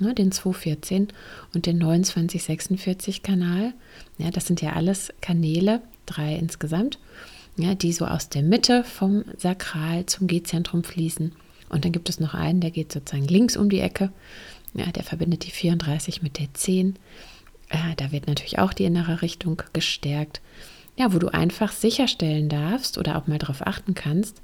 ne, 0.00 0.14
den 0.14 0.32
214 0.32 1.08
und 1.54 1.66
den 1.66 1.82
2946-Kanal. 1.82 3.74
Ja, 4.18 4.30
das 4.30 4.46
sind 4.46 4.60
ja 4.60 4.72
alles 4.72 5.12
Kanäle, 5.20 5.82
drei 6.06 6.34
insgesamt, 6.36 6.98
ja, 7.56 7.74
die 7.74 7.92
so 7.92 8.06
aus 8.06 8.28
der 8.28 8.42
Mitte 8.42 8.84
vom 8.84 9.24
Sakral 9.36 10.06
zum 10.06 10.26
G-Zentrum 10.26 10.84
fließen. 10.84 11.32
Und 11.68 11.84
dann 11.84 11.92
gibt 11.92 12.08
es 12.08 12.20
noch 12.20 12.34
einen, 12.34 12.60
der 12.60 12.70
geht 12.70 12.92
sozusagen 12.92 13.28
links 13.28 13.56
um 13.56 13.68
die 13.68 13.80
Ecke. 13.80 14.12
Ja, 14.74 14.90
der 14.90 15.04
verbindet 15.04 15.46
die 15.46 15.50
34 15.50 16.22
mit 16.22 16.38
der 16.38 16.52
10. 16.52 16.96
Äh, 17.68 17.94
da 17.96 18.12
wird 18.12 18.26
natürlich 18.26 18.58
auch 18.58 18.72
die 18.72 18.84
innere 18.84 19.22
Richtung 19.22 19.62
gestärkt. 19.72 20.40
Ja, 20.96 21.12
wo 21.12 21.18
du 21.18 21.28
einfach 21.28 21.72
sicherstellen 21.72 22.48
darfst 22.48 22.98
oder 22.98 23.16
auch 23.16 23.26
mal 23.26 23.38
darauf 23.38 23.66
achten 23.66 23.94
kannst, 23.94 24.42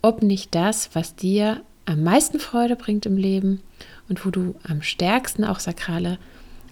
ob 0.00 0.22
nicht 0.22 0.54
das, 0.54 0.90
was 0.94 1.14
dir 1.14 1.62
am 1.84 2.02
meisten 2.02 2.40
Freude 2.40 2.76
bringt 2.76 3.06
im 3.06 3.16
Leben 3.16 3.60
und 4.08 4.24
wo 4.24 4.30
du 4.30 4.54
am 4.62 4.82
stärksten 4.82 5.44
auch 5.44 5.60
sakrale, 5.60 6.18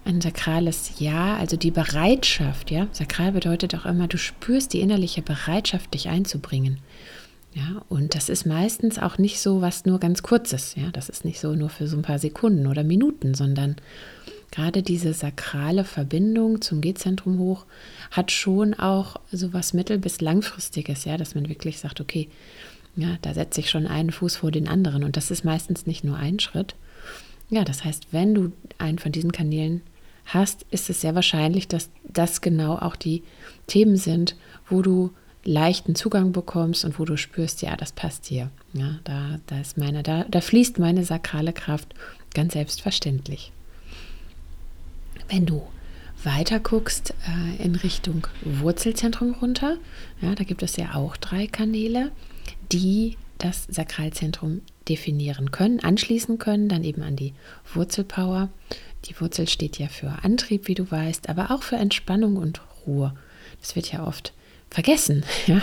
ein 0.05 0.21
sakrales 0.21 0.93
Ja, 0.99 1.37
also 1.37 1.57
die 1.57 1.71
Bereitschaft, 1.71 2.71
ja, 2.71 2.89
sakral 2.93 3.33
bedeutet 3.33 3.75
auch 3.75 3.87
immer, 3.87 4.09
du 4.09 4.19
spürst 4.19 4.73
die 4.73 4.81
innerliche 4.81 5.23
Bereitschaft, 5.23 5.95
dich 5.95 6.09
einzubringen. 6.09 6.79
Ja, 7.53 7.83
und 7.89 8.15
das 8.15 8.29
ist 8.29 8.47
meistens 8.47 8.99
auch 8.99 9.19
nicht 9.19 9.41
so 9.41 9.61
was 9.61 9.85
nur 9.85 9.99
ganz 9.99 10.23
kurzes, 10.23 10.77
ja, 10.77 10.91
das 10.93 11.09
ist 11.09 11.25
nicht 11.25 11.41
so 11.41 11.55
nur 11.55 11.69
für 11.69 11.89
so 11.89 11.97
ein 11.97 12.03
paar 12.03 12.21
Sekunden 12.21 12.67
oder 12.67 12.85
Minuten, 12.85 13.35
sondern 13.35 13.77
gerade 14.53 14.83
diese 14.83 15.13
sakrale 15.13 15.85
Verbindung 15.85 16.61
zum 16.61 16.81
G-Zentrum 16.81 17.39
hoch 17.39 17.67
hat 18.13 18.31
schon 18.31 18.75
auch 18.75 19.17
so 19.33 19.53
was 19.53 19.73
mittel- 19.73 19.99
bis 19.99 20.21
langfristiges, 20.21 21.05
ja, 21.05 21.17
dass 21.17 21.35
man 21.35 21.49
wirklich 21.49 21.79
sagt, 21.79 22.01
okay, 22.01 22.29
ja, 22.97 23.19
da 23.23 23.35
setze 23.35 23.61
ich 23.61 23.71
schon 23.71 23.87
einen 23.87 24.13
Fuß 24.13 24.37
vor 24.37 24.51
den 24.51 24.69
anderen 24.69 25.03
und 25.05 25.17
das 25.17 25.31
ist 25.31 25.45
meistens 25.45 25.87
nicht 25.87 26.05
nur 26.05 26.17
ein 26.17 26.39
Schritt, 26.39 26.75
ja, 27.51 27.65
das 27.65 27.85
heißt, 27.85 28.09
wenn 28.13 28.35
du 28.35 28.53
einen 28.79 28.99
von 28.99 29.13
diesen 29.13 29.33
Kanälen 29.33 29.83
hast, 30.27 30.65
ist 30.71 30.89
es 30.89 31.01
sehr 31.01 31.15
wahrscheinlich, 31.15 31.69
dass 31.69 31.91
das 32.05 32.41
genau 32.41 32.77
auch 32.77 32.97
die 32.97 33.23
Themen 33.67 33.97
sind, 33.97 34.37
wo 34.69 34.83
du 34.83 35.11
leichten 35.45 35.95
Zugang 35.95 36.33
bekommst 36.33 36.85
und 36.85 36.99
wo 36.99 37.05
du 37.05 37.17
spürst, 37.17 37.63
ja, 37.63 37.77
das 37.77 37.93
passt 37.93 38.27
hier. 38.27 38.51
Ja, 38.73 38.99
da, 39.05 39.39
da 39.47 39.61
ist 39.61 39.79
meine, 39.79 40.03
da, 40.03 40.25
da 40.25 40.41
fließt 40.41 40.79
meine 40.79 41.05
sakrale 41.05 41.53
Kraft 41.53 41.95
ganz 42.35 42.53
selbstverständlich. 42.53 43.53
Wenn 45.29 45.47
du 45.47 45.63
weiter 46.23 46.61
guckst 46.61 47.15
äh, 47.27 47.63
in 47.63 47.75
Richtung 47.75 48.27
Wurzelzentrum 48.43 49.35
runter, 49.35 49.77
ja, 50.21 50.35
da 50.35 50.45
gibt 50.45 50.63
es 50.63 50.77
ja 50.77 50.95
auch 50.95 51.17
drei 51.17 51.47
Kanäle, 51.47 52.13
die 52.71 53.17
das 53.41 53.67
Sakralzentrum 53.69 54.63
definieren 54.89 55.51
können, 55.51 55.81
anschließen 55.81 56.39
können, 56.39 56.69
dann 56.69 56.85
eben 56.85 57.03
an 57.03 57.17
die 57.17 57.35
Wurzelpower. 57.75 58.49
Die 59.07 59.21
Wurzel 59.21 59.49
steht 59.49 59.79
ja 59.79 59.89
für 59.89 60.23
Antrieb, 60.23 60.69
wie 60.69 60.75
du 60.75 60.91
weißt, 60.91 61.29
aber 61.29 61.51
auch 61.51 61.63
für 61.63 61.77
Entspannung 61.77 62.37
und 62.37 62.61
Ruhe. 62.87 63.15
Das 63.61 63.77
wird 63.77 63.91
ja 63.93 64.07
oft 64.07 64.33
vergessen. 64.71 65.25
Ja? 65.47 65.63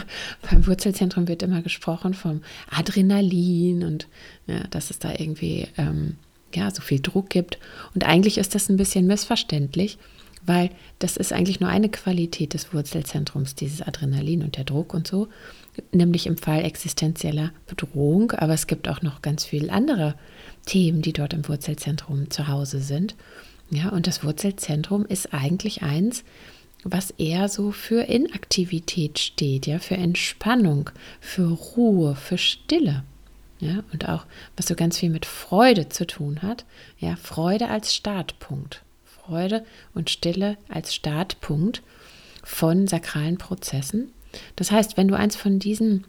Beim 0.50 0.66
Wurzelzentrum 0.68 1.28
wird 1.28 1.44
immer 1.44 1.62
gesprochen 1.62 2.14
vom 2.14 2.42
Adrenalin 2.70 3.84
und 3.84 4.08
ja, 4.48 4.64
dass 4.68 4.90
es 4.90 5.00
da 5.00 5.12
irgendwie 5.18 5.68
ähm, 5.78 6.18
ja, 6.54 6.72
so 6.72 6.82
viel 6.82 7.00
Druck 7.00 7.30
gibt. 7.30 7.60
Und 7.94 8.06
eigentlich 8.06 8.38
ist 8.38 8.56
das 8.56 8.70
ein 8.70 8.78
bisschen 8.78 9.08
missverständlich, 9.08 9.98
weil 10.46 10.72
das 11.00 11.18
ist 11.18 11.34
eigentlich 11.34 11.60
nur 11.60 11.70
eine 11.70 11.90
Qualität 11.90 12.54
des 12.54 12.74
Wurzelzentrums, 12.74 13.56
dieses 13.56 13.82
Adrenalin 13.82 14.44
und 14.44 14.58
der 14.58 14.64
Druck 14.64 14.94
und 14.94 15.08
so 15.08 15.28
nämlich 15.92 16.28
im 16.28 16.38
Fall 16.38 16.64
existenzieller 16.64 17.52
Bedrohung. 17.68 18.32
Aber 18.32 18.54
es 18.54 18.68
gibt 18.68 18.88
auch 18.88 19.02
noch 19.02 19.22
ganz 19.22 19.46
viele 19.46 19.72
andere 19.72 20.16
Themen, 20.66 21.02
die 21.02 21.14
dort 21.14 21.34
im 21.34 21.48
Wurzelzentrum 21.48 22.30
zu 22.30 22.48
Hause 22.48 22.80
sind. 22.80 23.16
Ja, 23.70 23.90
und 23.90 24.08
das 24.08 24.24
Wurzelzentrum 24.24 25.06
ist 25.06 25.34
eigentlich 25.34 25.82
eins, 25.82 26.24
was 26.84 27.12
eher 27.12 27.50
so 27.50 27.72
für 27.72 28.04
Inaktivität 28.04 29.20
steht, 29.20 29.66
ja, 29.66 29.80
für 29.80 29.96
Entspannung, 29.96 30.90
für 31.20 31.50
Ruhe, 31.50 32.16
für 32.16 32.38
Stille. 32.38 33.04
Ja, 33.60 33.84
und 33.92 34.08
auch, 34.08 34.26
was 34.56 34.68
so 34.68 34.76
ganz 34.76 35.00
viel 35.00 35.10
mit 35.10 35.26
Freude 35.26 35.90
zu 35.90 36.06
tun 36.06 36.42
hat, 36.44 36.66
ja, 37.00 37.16
Freude 37.16 37.70
als 37.70 37.96
Startpunkt. 37.96 38.84
Freude 39.04 39.66
und 39.94 40.10
Stille 40.10 40.58
als 40.70 40.94
Startpunkt 40.94 41.82
von 42.44 42.88
sakralen 42.88 43.38
Prozessen 43.38 44.14
das 44.56 44.72
heißt, 44.72 44.98
wenn 44.98 45.08
du 45.08 45.16
eins 45.16 45.36
von 45.36 45.60
diesen 45.60 46.06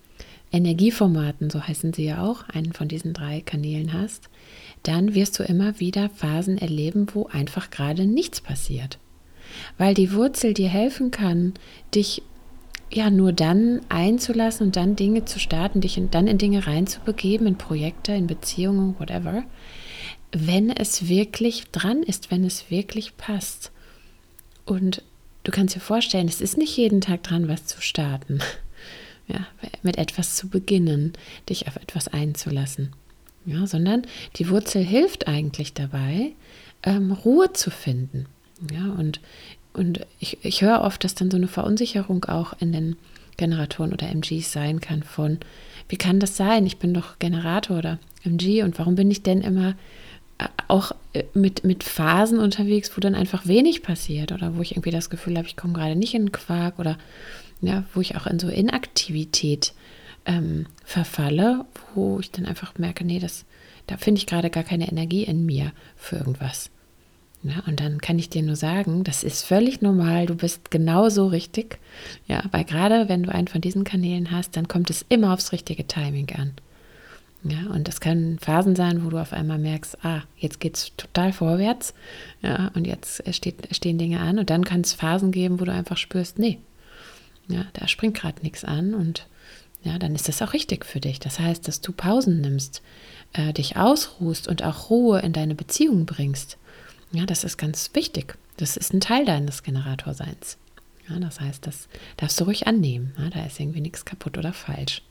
Energieformaten, 0.50 1.50
so 1.50 1.62
heißen 1.66 1.92
sie 1.92 2.04
ja 2.04 2.24
auch, 2.24 2.48
einen 2.48 2.72
von 2.72 2.88
diesen 2.88 3.12
drei 3.12 3.40
Kanälen 3.40 3.92
hast, 3.92 4.28
dann 4.82 5.14
wirst 5.14 5.38
du 5.38 5.42
immer 5.42 5.80
wieder 5.80 6.08
Phasen 6.10 6.58
erleben, 6.58 7.06
wo 7.12 7.26
einfach 7.26 7.70
gerade 7.70 8.06
nichts 8.06 8.40
passiert. 8.40 8.98
Weil 9.76 9.94
die 9.94 10.12
Wurzel 10.12 10.54
dir 10.54 10.68
helfen 10.68 11.10
kann, 11.10 11.54
dich 11.94 12.22
ja 12.90 13.10
nur 13.10 13.32
dann 13.32 13.80
einzulassen 13.90 14.68
und 14.68 14.76
dann 14.76 14.96
Dinge 14.96 15.24
zu 15.24 15.38
starten, 15.38 15.80
dich 15.80 15.98
in, 15.98 16.10
dann 16.10 16.26
in 16.26 16.38
Dinge 16.38 16.66
reinzubegeben, 16.66 17.46
in 17.46 17.58
Projekte, 17.58 18.12
in 18.12 18.26
Beziehungen, 18.26 18.98
whatever, 18.98 19.44
wenn 20.32 20.70
es 20.70 21.08
wirklich 21.08 21.64
dran 21.70 22.02
ist, 22.02 22.30
wenn 22.30 22.44
es 22.44 22.70
wirklich 22.70 23.16
passt. 23.16 23.72
Und 24.64 25.02
du 25.44 25.50
kannst 25.50 25.74
dir 25.74 25.80
vorstellen, 25.80 26.28
es 26.28 26.40
ist 26.40 26.58
nicht 26.58 26.76
jeden 26.76 27.00
Tag 27.00 27.22
dran, 27.22 27.48
was 27.48 27.66
zu 27.66 27.80
starten. 27.80 28.40
Ja, 29.30 29.46
mit 29.82 29.98
etwas 29.98 30.36
zu 30.36 30.48
beginnen, 30.48 31.12
dich 31.50 31.68
auf 31.68 31.76
etwas 31.76 32.08
einzulassen. 32.08 32.94
Ja, 33.44 33.66
sondern 33.66 34.06
die 34.36 34.48
Wurzel 34.48 34.82
hilft 34.82 35.28
eigentlich 35.28 35.74
dabei, 35.74 36.32
ähm, 36.82 37.12
Ruhe 37.12 37.52
zu 37.52 37.70
finden. 37.70 38.24
Ja, 38.72 38.90
und, 38.92 39.20
und 39.74 40.06
ich, 40.18 40.38
ich 40.42 40.62
höre 40.62 40.80
oft, 40.80 41.04
dass 41.04 41.14
dann 41.14 41.30
so 41.30 41.36
eine 41.36 41.48
Verunsicherung 41.48 42.24
auch 42.24 42.54
in 42.58 42.72
den 42.72 42.96
Generatoren 43.36 43.92
oder 43.92 44.08
MGs 44.08 44.50
sein 44.50 44.80
kann 44.80 45.02
von, 45.02 45.38
wie 45.88 45.96
kann 45.96 46.20
das 46.20 46.36
sein? 46.36 46.66
Ich 46.66 46.78
bin 46.78 46.94
doch 46.94 47.18
Generator 47.18 47.78
oder 47.78 47.98
MG 48.24 48.62
und 48.62 48.78
warum 48.78 48.94
bin 48.94 49.10
ich 49.10 49.22
denn 49.22 49.40
immer 49.40 49.76
auch 50.68 50.92
äh, 51.12 51.24
mit, 51.34 51.64
mit 51.64 51.84
Phasen 51.84 52.38
unterwegs, 52.38 52.90
wo 52.96 53.00
dann 53.00 53.14
einfach 53.14 53.46
wenig 53.46 53.82
passiert 53.82 54.32
oder 54.32 54.56
wo 54.56 54.62
ich 54.62 54.72
irgendwie 54.72 54.90
das 54.90 55.10
Gefühl 55.10 55.36
habe, 55.36 55.48
ich 55.48 55.56
komme 55.56 55.72
gerade 55.72 55.96
nicht 55.96 56.14
in 56.14 56.32
Quark 56.32 56.78
oder 56.78 56.98
ja, 57.60 57.84
wo 57.94 58.00
ich 58.00 58.16
auch 58.16 58.26
in 58.26 58.38
so 58.38 58.48
Inaktivität 58.48 59.72
ähm, 60.26 60.66
verfalle, 60.84 61.64
wo 61.94 62.20
ich 62.20 62.30
dann 62.30 62.46
einfach 62.46 62.78
merke, 62.78 63.04
nee, 63.04 63.18
das, 63.18 63.44
da 63.86 63.96
finde 63.96 64.20
ich 64.20 64.26
gerade 64.26 64.50
gar 64.50 64.62
keine 64.62 64.88
Energie 64.88 65.24
in 65.24 65.44
mir 65.44 65.72
für 65.96 66.16
irgendwas. 66.16 66.70
Ja, 67.42 67.62
und 67.66 67.78
dann 67.78 68.00
kann 68.00 68.18
ich 68.18 68.30
dir 68.30 68.42
nur 68.42 68.56
sagen, 68.56 69.04
das 69.04 69.22
ist 69.22 69.44
völlig 69.44 69.80
normal, 69.80 70.26
du 70.26 70.34
bist 70.34 70.70
genauso 70.72 71.28
richtig. 71.28 71.78
Ja, 72.26 72.42
weil 72.50 72.64
gerade 72.64 73.08
wenn 73.08 73.22
du 73.22 73.32
einen 73.32 73.46
von 73.46 73.60
diesen 73.60 73.84
Kanälen 73.84 74.32
hast, 74.32 74.56
dann 74.56 74.66
kommt 74.66 74.90
es 74.90 75.04
immer 75.08 75.32
aufs 75.32 75.52
richtige 75.52 75.86
Timing 75.86 76.30
an. 76.36 76.52
Ja, 77.44 77.70
und 77.70 77.86
das 77.86 78.00
können 78.00 78.38
Phasen 78.38 78.74
sein, 78.74 79.04
wo 79.04 79.10
du 79.10 79.18
auf 79.18 79.32
einmal 79.32 79.58
merkst, 79.58 80.04
ah, 80.04 80.22
jetzt 80.36 80.58
geht 80.58 80.76
es 80.76 80.92
total 80.96 81.32
vorwärts. 81.32 81.94
Ja, 82.42 82.70
und 82.74 82.86
jetzt 82.86 83.22
steht, 83.34 83.74
stehen 83.74 83.98
Dinge 83.98 84.20
an. 84.20 84.38
Und 84.38 84.50
dann 84.50 84.64
kann 84.64 84.80
es 84.80 84.92
Phasen 84.92 85.30
geben, 85.30 85.60
wo 85.60 85.64
du 85.64 85.72
einfach 85.72 85.96
spürst, 85.96 86.38
nee, 86.38 86.58
ja, 87.48 87.64
da 87.72 87.88
springt 87.88 88.16
gerade 88.16 88.42
nichts 88.42 88.64
an. 88.64 88.92
Und 88.94 89.26
ja, 89.82 89.98
dann 89.98 90.14
ist 90.14 90.28
das 90.28 90.42
auch 90.42 90.52
richtig 90.52 90.84
für 90.84 91.00
dich. 91.00 91.20
Das 91.20 91.38
heißt, 91.38 91.66
dass 91.68 91.80
du 91.80 91.92
Pausen 91.92 92.40
nimmst, 92.40 92.82
äh, 93.32 93.52
dich 93.52 93.76
ausruhst 93.76 94.48
und 94.48 94.62
auch 94.64 94.90
Ruhe 94.90 95.20
in 95.20 95.32
deine 95.32 95.54
Beziehung 95.54 96.06
bringst. 96.06 96.58
Ja, 97.12 97.24
das 97.24 97.44
ist 97.44 97.56
ganz 97.56 97.90
wichtig. 97.94 98.36
Das 98.56 98.76
ist 98.76 98.92
ein 98.92 99.00
Teil 99.00 99.24
deines 99.24 99.62
Generatorseins. 99.62 100.58
Ja, 101.08 101.18
das 101.20 101.40
heißt, 101.40 101.66
das 101.66 101.88
darfst 102.16 102.38
du 102.40 102.44
ruhig 102.44 102.66
annehmen. 102.66 103.14
Ja, 103.18 103.30
da 103.30 103.46
ist 103.46 103.60
irgendwie 103.60 103.80
nichts 103.80 104.04
kaputt 104.04 104.36
oder 104.36 104.52
falsch. 104.52 105.02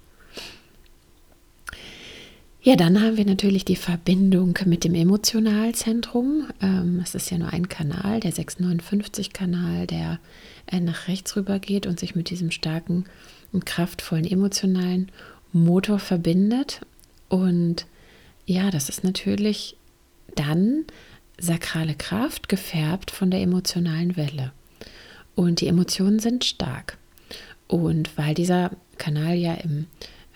Ja, 2.61 2.75
dann 2.75 3.01
haben 3.01 3.17
wir 3.17 3.25
natürlich 3.25 3.65
die 3.65 3.75
Verbindung 3.75 4.57
mit 4.65 4.83
dem 4.83 4.95
Emotionalzentrum. 4.95 6.47
Ähm, 6.61 6.99
es 7.03 7.15
ist 7.15 7.29
ja 7.29 7.37
nur 7.37 7.53
ein 7.53 7.69
Kanal, 7.69 8.19
der 8.19 8.33
659-Kanal, 8.33 9.87
der 9.87 10.19
äh, 10.65 10.79
nach 10.79 11.07
rechts 11.07 11.35
rüber 11.35 11.59
geht 11.59 11.85
und 11.85 11.99
sich 11.99 12.15
mit 12.15 12.29
diesem 12.29 12.51
starken 12.51 13.05
und 13.53 13.65
kraftvollen 13.65 14.25
emotionalen 14.25 15.11
Motor 15.53 15.99
verbindet. 15.99 16.81
Und 17.29 17.85
ja, 18.45 18.71
das 18.71 18.89
ist 18.89 19.03
natürlich 19.03 19.77
dann 20.35 20.85
sakrale 21.39 21.95
Kraft, 21.95 22.49
gefärbt 22.49 23.11
von 23.11 23.29
der 23.29 23.41
emotionalen 23.41 24.17
Welle. 24.17 24.51
Und 25.35 25.61
die 25.61 25.67
Emotionen 25.67 26.19
sind 26.19 26.43
stark. 26.43 26.97
Und 27.67 28.17
weil 28.17 28.33
dieser 28.33 28.71
Kanal 28.97 29.35
ja 29.35 29.53
im 29.53 29.85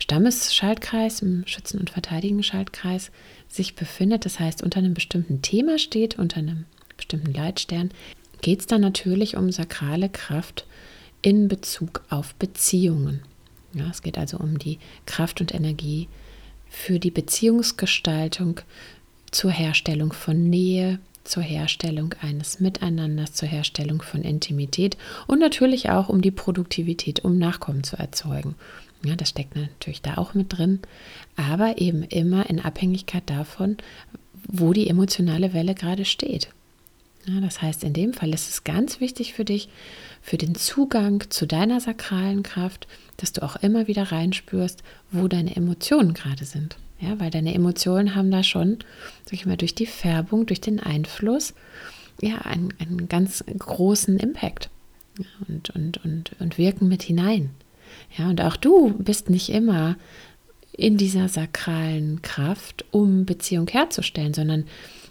Stammesschaltkreis, 0.02 1.22
im 1.22 1.46
Schützen- 1.46 1.80
und 1.80 1.92
Verteidigen-Schaltkreis 1.92 3.12
sich 3.48 3.76
befindet, 3.76 4.26
das 4.26 4.40
heißt 4.40 4.64
unter 4.64 4.80
einem 4.80 4.96
bestimmten 4.96 5.44
Thema 5.44 5.78
steht, 5.78 6.18
unter 6.18 6.38
einem 6.38 6.66
bestimmten 6.98 7.32
Leitstern, 7.32 7.92
geht 8.42 8.62
es 8.62 8.66
dann 8.66 8.82
natürlich 8.82 9.38
um 9.38 9.52
sakrale 9.52 10.10
Kraft 10.10 10.66
in 11.22 11.48
Bezug 11.48 12.02
auf 12.10 12.34
Beziehungen. 12.34 13.22
Ja, 13.74 13.90
es 13.92 14.02
geht 14.02 14.18
also 14.18 14.38
um 14.38 14.58
die 14.58 14.80
Kraft 15.06 15.40
und 15.40 15.54
Energie 15.54 16.08
für 16.68 16.98
die 16.98 17.12
Beziehungsgestaltung, 17.12 18.62
zur 19.30 19.52
Herstellung 19.52 20.14
von 20.14 20.50
Nähe, 20.50 21.00
zur 21.24 21.44
Herstellung 21.44 22.16
eines 22.22 22.60
Miteinanders, 22.60 23.34
zur 23.34 23.48
Herstellung 23.48 24.02
von 24.02 24.24
Intimität 24.24 24.98
und 25.28 25.40
natürlich 25.40 25.92
auch 25.92 26.10
um 26.10 26.22
die 26.22 26.32
Produktivität, 26.32 27.24
um 27.24 27.38
Nachkommen 27.38 27.84
zu 27.84 27.98
erzeugen. 27.98 28.56
Ja, 29.04 29.16
das 29.16 29.30
steckt 29.30 29.56
natürlich 29.56 30.02
da 30.02 30.18
auch 30.18 30.34
mit 30.34 30.58
drin, 30.58 30.80
aber 31.36 31.80
eben 31.80 32.04
immer 32.04 32.50
in 32.50 32.60
Abhängigkeit 32.60 33.24
davon, 33.26 33.78
wo 34.48 34.74
die 34.74 34.88
emotionale 34.88 35.54
Welle 35.54 35.74
gerade 35.74 36.06
steht. 36.06 36.50
Ja, 37.26 37.40
das 37.40 37.62
heißt, 37.62 37.84
in 37.84 37.94
dem 37.94 38.14
Fall 38.14 38.34
ist 38.34 38.50
es 38.50 38.64
ganz 38.64 39.00
wichtig 39.00 39.34
für 39.34 39.46
dich, 39.46 39.70
für 40.22 40.38
den 40.38 40.56
Zugang 40.56 41.24
zu 41.30 41.46
deiner 41.46 41.80
sakralen 41.80 42.44
Kraft, 42.44 42.88
dass 43.18 43.34
du 43.34 43.44
auch 43.44 43.56
immer 43.58 43.88
wieder 43.88 44.12
reinspürst, 44.12 44.84
wo 45.12 45.28
deine 45.28 45.56
Emotionen 45.56 46.14
gerade 46.14 46.46
sind. 46.46 46.78
Ja, 47.00 47.20
weil 47.20 47.32
deine 47.32 47.54
Emotionen 47.54 48.16
haben 48.16 48.30
da 48.30 48.44
schon, 48.44 48.80
sag 49.26 49.34
ich 49.34 49.46
mal, 49.46 49.58
durch 49.58 49.74
die 49.74 49.88
Färbung, 49.88 50.46
durch 50.46 50.62
den 50.62 50.80
Einfluss, 50.80 51.54
ja, 52.22 52.38
einen, 52.40 52.74
einen 52.80 53.10
ganz 53.10 53.44
großen 53.58 54.18
Impact 54.20 54.70
und, 55.48 55.72
und, 55.72 56.06
und, 56.06 56.32
und 56.40 56.58
wirken 56.58 56.88
mit 56.88 57.02
hinein. 57.02 57.50
Ja, 58.18 58.30
und 58.30 58.42
auch 58.42 58.56
du 58.56 58.94
bist 58.98 59.30
nicht 59.30 59.50
immer 59.50 59.98
in 60.74 60.98
dieser 60.98 61.28
sakralen 61.28 62.22
Kraft, 62.22 62.86
um 62.92 63.26
Beziehung 63.26 63.68
herzustellen, 63.68 64.34
sondern 64.34 64.66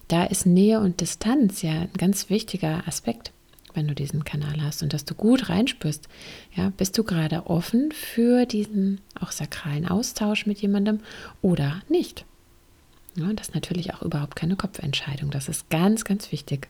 da 0.09 0.25
ist 0.25 0.47
Nähe 0.47 0.81
und 0.81 1.01
Distanz 1.01 1.63
ja 1.63 1.73
ein 1.73 1.93
ganz 1.97 2.31
wichtiger 2.31 2.83
Aspekt 2.87 3.33
wenn 3.75 3.89
du 3.89 3.95
diesen 3.95 4.25
Kanal 4.25 4.63
hast 4.63 4.83
und 4.83 4.93
dass 4.93 5.05
du 5.05 5.15
gut 5.15 5.49
reinspürst. 5.49 6.09
Ja, 6.55 6.73
bist 6.77 6.97
du 6.99 7.05
gerade 7.05 7.47
offen 7.47 7.93
für 7.93 8.47
diesen 8.47 9.01
auch 9.19 9.33
sakralen 9.33 9.87
Austausch 9.87 10.47
mit 10.47 10.61
jemandem 10.61 11.01
oder 11.43 11.83
nicht? 11.89 12.25
Ja, 13.17 13.33
das 13.33 13.49
ist 13.49 13.55
natürlich 13.55 13.93
auch 13.95 14.03
überhaupt 14.03 14.37
keine 14.37 14.57
Kopfentscheidung. 14.57 15.31
Das 15.31 15.49
ist 15.49 15.69
ganz, 15.69 16.05
ganz 16.05 16.31
wichtig. 16.33 16.69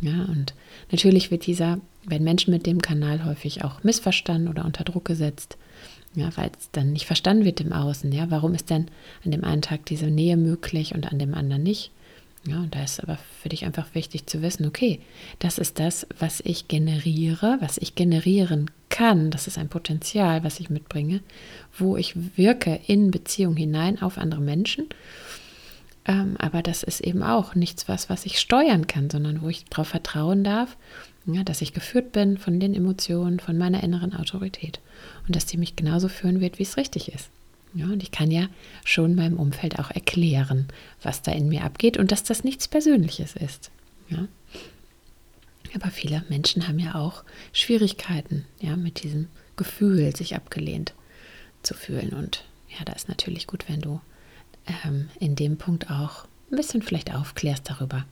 Ja, 0.00 0.24
und 0.24 0.54
natürlich 0.92 1.30
wird 1.30 1.46
dieser, 1.46 1.80
wenn 2.04 2.22
Menschen 2.22 2.52
mit 2.52 2.66
dem 2.66 2.80
Kanal 2.80 3.24
häufig 3.24 3.64
auch 3.64 3.82
missverstanden 3.82 4.48
oder 4.48 4.64
unter 4.64 4.84
Druck 4.84 5.04
gesetzt, 5.04 5.56
ja, 6.14 6.30
weil 6.36 6.50
es 6.58 6.70
dann 6.72 6.92
nicht 6.92 7.06
verstanden 7.06 7.44
wird 7.44 7.60
im 7.60 7.72
Außen. 7.72 8.10
Ja, 8.12 8.30
warum 8.30 8.54
ist 8.54 8.70
denn 8.70 8.86
an 9.24 9.30
dem 9.30 9.44
einen 9.44 9.62
Tag 9.62 9.86
diese 9.86 10.06
Nähe 10.06 10.36
möglich 10.36 10.94
und 10.94 11.10
an 11.10 11.18
dem 11.18 11.34
anderen 11.34 11.62
nicht? 11.62 11.90
Ja, 12.46 12.60
und 12.60 12.74
da 12.74 12.84
ist 12.84 13.02
aber 13.02 13.18
für 13.42 13.48
dich 13.48 13.64
einfach 13.64 13.94
wichtig 13.94 14.26
zu 14.26 14.40
wissen, 14.40 14.64
okay, 14.66 15.00
das 15.38 15.58
ist 15.58 15.78
das, 15.78 16.06
was 16.18 16.40
ich 16.40 16.68
generiere, 16.68 17.58
was 17.60 17.78
ich 17.78 17.94
generieren 17.94 18.70
kann. 18.88 19.30
Das 19.30 19.46
ist 19.46 19.58
ein 19.58 19.68
Potenzial, 19.68 20.44
was 20.44 20.60
ich 20.60 20.70
mitbringe, 20.70 21.20
wo 21.76 21.96
ich 21.96 22.14
wirke 22.36 22.80
in 22.86 23.10
Beziehung 23.10 23.56
hinein 23.56 24.00
auf 24.00 24.18
andere 24.18 24.40
Menschen. 24.40 24.86
Ähm, 26.08 26.36
aber 26.38 26.62
das 26.62 26.82
ist 26.82 27.00
eben 27.00 27.22
auch 27.22 27.54
nichts, 27.54 27.86
was, 27.86 28.08
was 28.08 28.26
ich 28.26 28.40
steuern 28.40 28.86
kann, 28.86 29.10
sondern 29.10 29.42
wo 29.42 29.48
ich 29.50 29.66
darauf 29.66 29.88
vertrauen 29.88 30.42
darf, 30.42 30.76
ja, 31.26 31.44
dass 31.44 31.60
ich 31.60 31.74
geführt 31.74 32.12
bin 32.12 32.38
von 32.38 32.58
den 32.58 32.74
Emotionen, 32.74 33.38
von 33.38 33.58
meiner 33.58 33.82
inneren 33.84 34.14
Autorität 34.14 34.80
und 35.26 35.36
dass 35.36 35.44
die 35.44 35.58
mich 35.58 35.76
genauso 35.76 36.08
führen 36.08 36.40
wird, 36.40 36.58
wie 36.58 36.62
es 36.62 36.78
richtig 36.78 37.12
ist. 37.12 37.28
Ja, 37.74 37.84
und 37.84 38.02
ich 38.02 38.10
kann 38.10 38.30
ja 38.30 38.48
schon 38.84 39.14
meinem 39.14 39.38
Umfeld 39.38 39.78
auch 39.78 39.90
erklären, 39.90 40.68
was 41.02 41.20
da 41.20 41.32
in 41.32 41.50
mir 41.50 41.64
abgeht 41.64 41.98
und 41.98 42.10
dass 42.10 42.24
das 42.24 42.42
nichts 42.42 42.66
Persönliches 42.66 43.36
ist. 43.36 43.70
Ja. 44.08 44.26
Aber 45.74 45.90
viele 45.90 46.24
Menschen 46.30 46.66
haben 46.66 46.78
ja 46.78 46.94
auch 46.94 47.24
Schwierigkeiten, 47.52 48.46
ja, 48.60 48.74
mit 48.76 49.02
diesem 49.02 49.28
Gefühl, 49.56 50.16
sich 50.16 50.34
abgelehnt 50.34 50.94
zu 51.62 51.74
fühlen. 51.74 52.14
Und 52.14 52.44
ja, 52.70 52.86
da 52.86 52.94
ist 52.94 53.10
natürlich 53.10 53.46
gut, 53.46 53.68
wenn 53.68 53.82
du 53.82 54.00
ähm, 54.84 55.08
in 55.20 55.36
dem 55.36 55.56
Punkt 55.56 55.90
auch 55.90 56.24
ein 56.50 56.56
bisschen 56.56 56.82
vielleicht 56.82 57.14
aufklärst 57.14 57.68
darüber, 57.68 58.04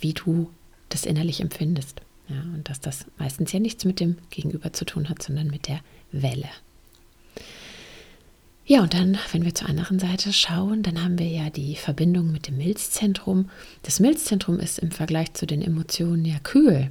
wie 0.00 0.14
du 0.14 0.50
das 0.88 1.06
innerlich 1.06 1.40
empfindest. 1.40 2.02
Ja, 2.28 2.40
und 2.54 2.68
dass 2.68 2.80
das 2.80 3.06
meistens 3.18 3.52
ja 3.52 3.60
nichts 3.60 3.84
mit 3.84 4.00
dem 4.00 4.16
Gegenüber 4.30 4.72
zu 4.72 4.84
tun 4.84 5.08
hat, 5.08 5.22
sondern 5.22 5.48
mit 5.48 5.68
der 5.68 5.80
Welle. 6.12 6.48
Ja, 8.64 8.82
und 8.82 8.94
dann, 8.94 9.18
wenn 9.32 9.44
wir 9.44 9.54
zur 9.54 9.68
anderen 9.68 9.98
Seite 9.98 10.32
schauen, 10.32 10.82
dann 10.82 11.02
haben 11.02 11.18
wir 11.18 11.26
ja 11.26 11.50
die 11.50 11.74
Verbindung 11.74 12.30
mit 12.30 12.46
dem 12.46 12.58
Milzzentrum. 12.58 13.50
Das 13.82 13.98
Milzzentrum 13.98 14.60
ist 14.60 14.78
im 14.78 14.92
Vergleich 14.92 15.34
zu 15.34 15.46
den 15.46 15.62
Emotionen 15.62 16.24
ja 16.24 16.38
kühl. 16.38 16.90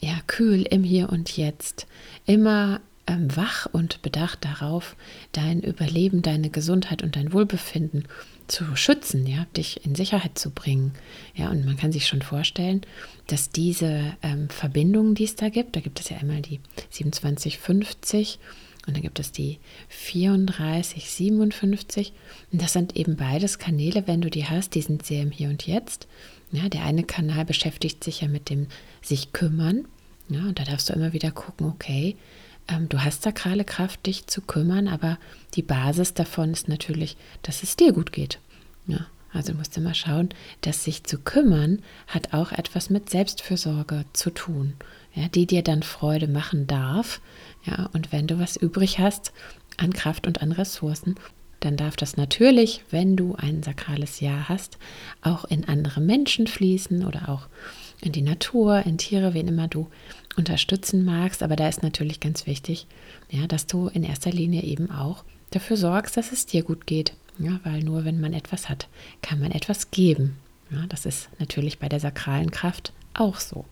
Ja, 0.00 0.18
kühl 0.26 0.62
im 0.62 0.82
Hier 0.82 1.10
und 1.10 1.36
Jetzt. 1.36 1.86
Immer 2.26 2.80
ähm, 3.10 3.36
wach 3.36 3.66
und 3.72 4.02
bedacht 4.02 4.44
darauf, 4.44 4.94
dein 5.32 5.60
Überleben, 5.60 6.22
deine 6.22 6.48
Gesundheit 6.48 7.02
und 7.02 7.16
dein 7.16 7.32
Wohlbefinden 7.32 8.04
zu 8.46 8.76
schützen, 8.76 9.26
ja, 9.26 9.46
dich 9.56 9.84
in 9.84 9.96
Sicherheit 9.96 10.38
zu 10.38 10.50
bringen. 10.50 10.92
Ja, 11.34 11.50
und 11.50 11.64
man 11.64 11.76
kann 11.76 11.90
sich 11.90 12.06
schon 12.06 12.22
vorstellen, 12.22 12.82
dass 13.26 13.50
diese 13.50 14.16
ähm, 14.22 14.48
Verbindungen, 14.48 15.14
die 15.16 15.24
es 15.24 15.34
da 15.34 15.48
gibt, 15.48 15.74
da 15.74 15.80
gibt 15.80 15.98
es 15.98 16.08
ja 16.08 16.18
einmal 16.18 16.40
die 16.40 16.60
2750 16.90 18.38
und 18.86 18.96
dann 18.96 19.02
gibt 19.02 19.18
es 19.18 19.32
die 19.32 19.58
34, 19.88 21.10
57. 21.10 22.12
Und 22.52 22.62
das 22.62 22.72
sind 22.72 22.96
eben 22.96 23.16
beides 23.16 23.58
Kanäle, 23.58 24.06
wenn 24.06 24.20
du 24.20 24.30
die 24.30 24.46
hast, 24.46 24.74
die 24.74 24.82
sind 24.82 25.04
sehr 25.04 25.22
im 25.22 25.32
Hier 25.32 25.48
und 25.48 25.66
Jetzt. 25.66 26.06
Ja, 26.52 26.68
der 26.68 26.84
eine 26.84 27.04
Kanal 27.04 27.44
beschäftigt 27.44 28.02
sich 28.02 28.20
ja 28.20 28.28
mit 28.28 28.50
dem 28.50 28.68
sich 29.02 29.32
kümmern. 29.32 29.86
Ja, 30.28 30.40
und 30.42 30.58
da 30.58 30.64
darfst 30.64 30.88
du 30.88 30.92
immer 30.92 31.12
wieder 31.12 31.32
gucken, 31.32 31.66
okay, 31.66 32.16
ähm, 32.70 32.88
du 32.88 33.02
hast 33.02 33.22
sakrale 33.22 33.64
Kraft, 33.64 34.06
dich 34.06 34.26
zu 34.26 34.40
kümmern, 34.40 34.88
aber 34.88 35.18
die 35.54 35.62
Basis 35.62 36.14
davon 36.14 36.52
ist 36.52 36.68
natürlich, 36.68 37.16
dass 37.42 37.62
es 37.62 37.76
dir 37.76 37.92
gut 37.92 38.12
geht. 38.12 38.38
Ja, 38.86 39.06
also 39.32 39.54
musst 39.54 39.76
du 39.76 39.80
mal 39.80 39.94
schauen, 39.94 40.30
dass 40.62 40.84
sich 40.84 41.04
zu 41.04 41.18
kümmern 41.18 41.82
hat 42.06 42.32
auch 42.32 42.52
etwas 42.52 42.90
mit 42.90 43.10
Selbstfürsorge 43.10 44.04
zu 44.12 44.30
tun, 44.30 44.74
ja, 45.14 45.28
die 45.28 45.46
dir 45.46 45.62
dann 45.62 45.82
Freude 45.82 46.28
machen 46.28 46.66
darf. 46.66 47.20
Ja, 47.64 47.90
und 47.92 48.12
wenn 48.12 48.26
du 48.26 48.38
was 48.38 48.56
übrig 48.56 48.98
hast 48.98 49.32
an 49.76 49.92
Kraft 49.92 50.26
und 50.26 50.42
an 50.42 50.52
Ressourcen, 50.52 51.16
dann 51.60 51.76
darf 51.76 51.94
das 51.96 52.16
natürlich, 52.16 52.84
wenn 52.90 53.16
du 53.16 53.34
ein 53.34 53.62
sakrales 53.62 54.20
Jahr 54.20 54.48
hast, 54.48 54.78
auch 55.20 55.44
in 55.44 55.68
andere 55.68 56.00
Menschen 56.00 56.46
fließen 56.46 57.04
oder 57.04 57.28
auch 57.28 57.48
in 58.02 58.12
die 58.12 58.22
Natur, 58.22 58.84
in 58.86 58.98
Tiere, 58.98 59.34
wen 59.34 59.48
immer 59.48 59.68
du 59.68 59.88
unterstützen 60.36 61.04
magst. 61.04 61.42
Aber 61.42 61.56
da 61.56 61.68
ist 61.68 61.82
natürlich 61.82 62.20
ganz 62.20 62.46
wichtig, 62.46 62.86
ja, 63.30 63.46
dass 63.46 63.66
du 63.66 63.88
in 63.88 64.02
erster 64.02 64.30
Linie 64.30 64.62
eben 64.62 64.90
auch 64.90 65.24
dafür 65.50 65.76
sorgst, 65.76 66.16
dass 66.16 66.32
es 66.32 66.46
dir 66.46 66.62
gut 66.62 66.86
geht. 66.86 67.14
Ja, 67.38 67.60
weil 67.64 67.82
nur 67.82 68.04
wenn 68.04 68.20
man 68.20 68.34
etwas 68.34 68.68
hat, 68.68 68.88
kann 69.22 69.40
man 69.40 69.50
etwas 69.50 69.90
geben. 69.90 70.36
Ja, 70.70 70.84
das 70.88 71.06
ist 71.06 71.28
natürlich 71.38 71.78
bei 71.78 71.88
der 71.88 72.00
sakralen 72.00 72.50
Kraft 72.50 72.92
auch 73.14 73.38
so. 73.38 73.64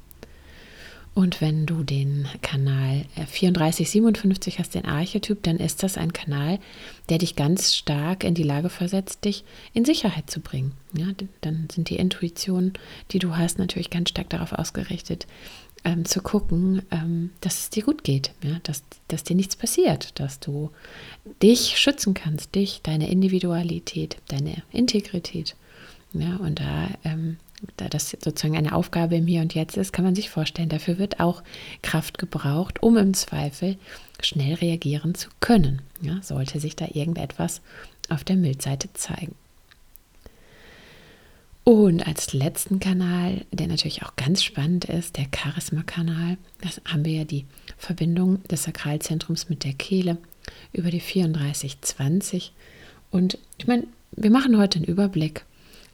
Und 1.15 1.41
wenn 1.41 1.67
du 1.67 1.83
den 1.83 2.29
Kanal 2.43 3.05
3457 3.17 4.55
äh, 4.55 4.59
hast, 4.59 4.75
den 4.75 4.85
Archetyp, 4.85 5.43
dann 5.43 5.57
ist 5.57 5.83
das 5.83 5.99
ein 5.99 6.13
Kanal, 6.13 6.61
der 7.09 7.19
dich 7.19 7.35
ganz 7.35 7.75
stark 7.75 8.23
in 8.23 8.35
die 8.35 8.45
Lage 8.45 8.69
versetzt, 8.69 9.25
dich 9.25 9.45
in 9.73 9.85
Sicherheit 9.85 10.31
zu 10.31 10.41
bringen. 10.41 10.73
Ja, 10.93 11.07
dann 11.41 11.69
sind 11.73 11.91
die 11.91 11.97
Intuitionen, 11.97 12.73
die 13.11 13.19
du 13.19 13.37
hast, 13.37 13.59
natürlich 13.59 13.91
ganz 13.91 14.11
stark 14.11 14.31
darauf 14.31 14.53
ausgerichtet, 14.53 15.27
ähm, 15.85 16.05
zu 16.05 16.21
gucken, 16.21 16.83
ähm, 16.91 17.31
dass 17.41 17.59
es 17.59 17.71
dir 17.71 17.83
gut 17.83 18.05
geht, 18.05 18.33
ja, 18.43 18.59
dass, 18.63 18.83
dass 19.09 19.25
dir 19.25 19.37
nichts 19.37 19.57
passiert, 19.57 20.19
dass 20.21 20.41
du 20.41 20.71
dich 21.43 21.79
schützen 21.79 22.15
kannst, 22.15 22.55
dich, 22.55 22.81
deine 22.83 23.11
Individualität, 23.11 24.19
deine 24.29 24.63
Integrität. 24.73 25.57
Ja, 26.13 26.37
und 26.37 26.61
da, 26.61 26.89
ähm, 27.05 27.37
da 27.77 27.89
das 27.89 28.11
sozusagen 28.11 28.57
eine 28.57 28.75
Aufgabe 28.75 29.17
im 29.17 29.27
Hier 29.27 29.43
und 29.43 29.55
Jetzt 29.55 29.77
ist, 29.77 29.93
kann 29.93 30.05
man 30.05 30.15
sich 30.15 30.31
vorstellen, 30.31 30.69
dafür 30.69 30.99
wird 30.99 31.21
auch 31.21 31.43
Kraft 31.83 32.19
gebraucht, 32.19 32.83
um 32.83 32.97
im 32.97 33.15
Zweifel 33.15 33.77
schnell 34.23 34.55
reagieren 34.55 35.15
zu 35.15 35.29
können. 35.41 35.83
Ja, 36.01 36.21
sollte 36.23 36.61
sich 36.61 36.77
da 36.77 36.87
irgendetwas 36.93 37.61
auf 38.09 38.25
der 38.25 38.37
Mildseite 38.37 38.93
zeigen. 38.95 39.35
Und 41.69 42.07
als 42.07 42.33
letzten 42.33 42.81
Kanal, 42.81 43.45
der 43.53 43.67
natürlich 43.67 44.03
auch 44.03 44.17
ganz 44.17 44.43
spannend 44.43 44.87
ist, 44.87 45.19
der 45.19 45.27
Charisma-Kanal. 45.37 46.39
Da 46.63 46.71
haben 46.91 47.05
wir 47.05 47.13
ja 47.13 47.25
die 47.25 47.45
Verbindung 47.77 48.43
des 48.45 48.63
Sakralzentrums 48.63 49.51
mit 49.51 49.65
der 49.65 49.75
Kehle 49.75 50.17
über 50.73 50.91
die 50.91 51.01
3420. 51.01 52.53
Und 53.11 53.37
ich 53.59 53.67
meine, 53.67 53.85
wir 54.13 54.31
machen 54.31 54.57
heute 54.57 54.79
einen 54.79 54.87
Überblick. 54.87 55.45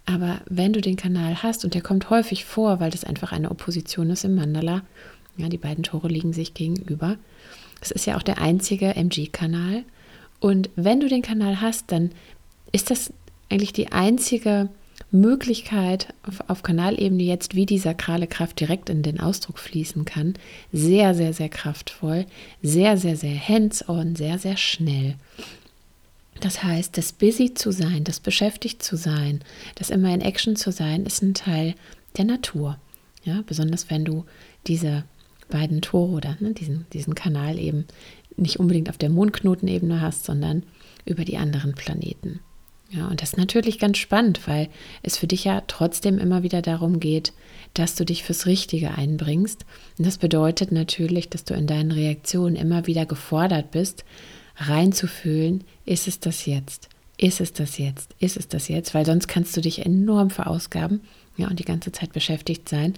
Aber 0.06 0.40
wenn 0.48 0.72
du 0.72 0.80
den 0.80 0.96
Kanal 0.96 1.42
hast, 1.42 1.64
und 1.64 1.74
der 1.74 1.82
kommt 1.82 2.10
häufig 2.10 2.44
vor, 2.44 2.80
weil 2.80 2.90
das 2.90 3.04
einfach 3.04 3.32
eine 3.32 3.50
Opposition 3.50 4.10
ist 4.10 4.24
im 4.24 4.34
Mandala, 4.34 4.82
ja, 5.36 5.48
die 5.48 5.58
beiden 5.58 5.82
Tore 5.82 6.08
liegen 6.08 6.32
sich 6.32 6.54
gegenüber. 6.54 7.16
Es 7.80 7.90
ist 7.90 8.06
ja 8.06 8.16
auch 8.16 8.22
der 8.22 8.40
einzige 8.40 8.94
MG-Kanal. 8.94 9.84
Und 10.40 10.70
wenn 10.76 11.00
du 11.00 11.08
den 11.08 11.22
Kanal 11.22 11.60
hast, 11.60 11.90
dann 11.90 12.10
ist 12.72 12.90
das 12.90 13.12
eigentlich 13.48 13.72
die 13.72 13.92
einzige 13.92 14.68
Möglichkeit 15.10 16.12
auf, 16.26 16.48
auf, 16.48 16.62
Kanalebene 16.62 17.22
jetzt, 17.22 17.54
wie 17.54 17.66
die 17.66 17.78
sakrale 17.78 18.26
Kraft 18.26 18.60
direkt 18.60 18.90
in 18.90 19.02
den 19.02 19.20
Ausdruck 19.20 19.58
fließen 19.58 20.04
kann. 20.04 20.34
Sehr, 20.72 21.14
sehr, 21.14 21.32
sehr 21.32 21.48
kraftvoll, 21.48 22.26
sehr, 22.62 22.96
sehr, 22.96 23.16
sehr 23.16 23.36
hands-on, 23.36 24.16
sehr, 24.16 24.38
sehr 24.38 24.56
schnell. 24.56 25.14
Das 26.40 26.62
heißt, 26.62 26.96
das 26.98 27.12
busy 27.12 27.54
zu 27.54 27.70
sein, 27.70 28.04
das 28.04 28.20
beschäftigt 28.20 28.82
zu 28.82 28.96
sein, 28.96 29.40
das 29.76 29.90
immer 29.90 30.12
in 30.12 30.20
Action 30.20 30.56
zu 30.56 30.72
sein, 30.72 31.06
ist 31.06 31.22
ein 31.22 31.34
Teil 31.34 31.74
der 32.16 32.24
Natur. 32.24 32.78
Ja, 33.24 33.42
besonders 33.46 33.90
wenn 33.90 34.04
du 34.04 34.24
diese 34.66 35.04
beiden 35.48 35.80
Tore 35.80 36.12
oder 36.12 36.36
ne, 36.40 36.52
diesen, 36.52 36.86
diesen 36.92 37.14
Kanal 37.14 37.58
eben 37.58 37.86
nicht 38.36 38.58
unbedingt 38.58 38.90
auf 38.90 38.98
der 38.98 39.10
Mondknotenebene 39.10 40.00
hast, 40.00 40.24
sondern 40.24 40.64
über 41.04 41.24
die 41.24 41.36
anderen 41.36 41.74
Planeten. 41.74 42.40
Ja, 42.90 43.08
und 43.08 43.22
das 43.22 43.30
ist 43.30 43.38
natürlich 43.38 43.78
ganz 43.78 43.98
spannend, 43.98 44.46
weil 44.46 44.68
es 45.02 45.16
für 45.16 45.26
dich 45.26 45.44
ja 45.44 45.62
trotzdem 45.66 46.18
immer 46.18 46.42
wieder 46.42 46.62
darum 46.62 47.00
geht, 47.00 47.32
dass 47.72 47.96
du 47.96 48.04
dich 48.04 48.22
fürs 48.22 48.46
Richtige 48.46 48.92
einbringst. 48.92 49.64
Und 49.98 50.06
das 50.06 50.18
bedeutet 50.18 50.70
natürlich, 50.70 51.28
dass 51.28 51.44
du 51.44 51.54
in 51.54 51.66
deinen 51.66 51.90
Reaktionen 51.90 52.56
immer 52.56 52.86
wieder 52.86 53.04
gefordert 53.04 53.70
bist, 53.72 54.04
reinzufühlen, 54.56 55.64
ist 55.84 56.08
es 56.08 56.20
das 56.20 56.46
jetzt? 56.46 56.88
Ist 57.16 57.40
es 57.40 57.52
das 57.52 57.78
jetzt? 57.78 58.14
Ist 58.18 58.36
es 58.36 58.48
das 58.48 58.68
jetzt? 58.68 58.94
Weil 58.94 59.06
sonst 59.06 59.28
kannst 59.28 59.56
du 59.56 59.60
dich 59.60 59.84
enorm 59.84 60.30
verausgaben 60.30 61.00
ja, 61.36 61.48
und 61.48 61.58
die 61.58 61.64
ganze 61.64 61.92
Zeit 61.92 62.12
beschäftigt 62.12 62.68
sein. 62.68 62.94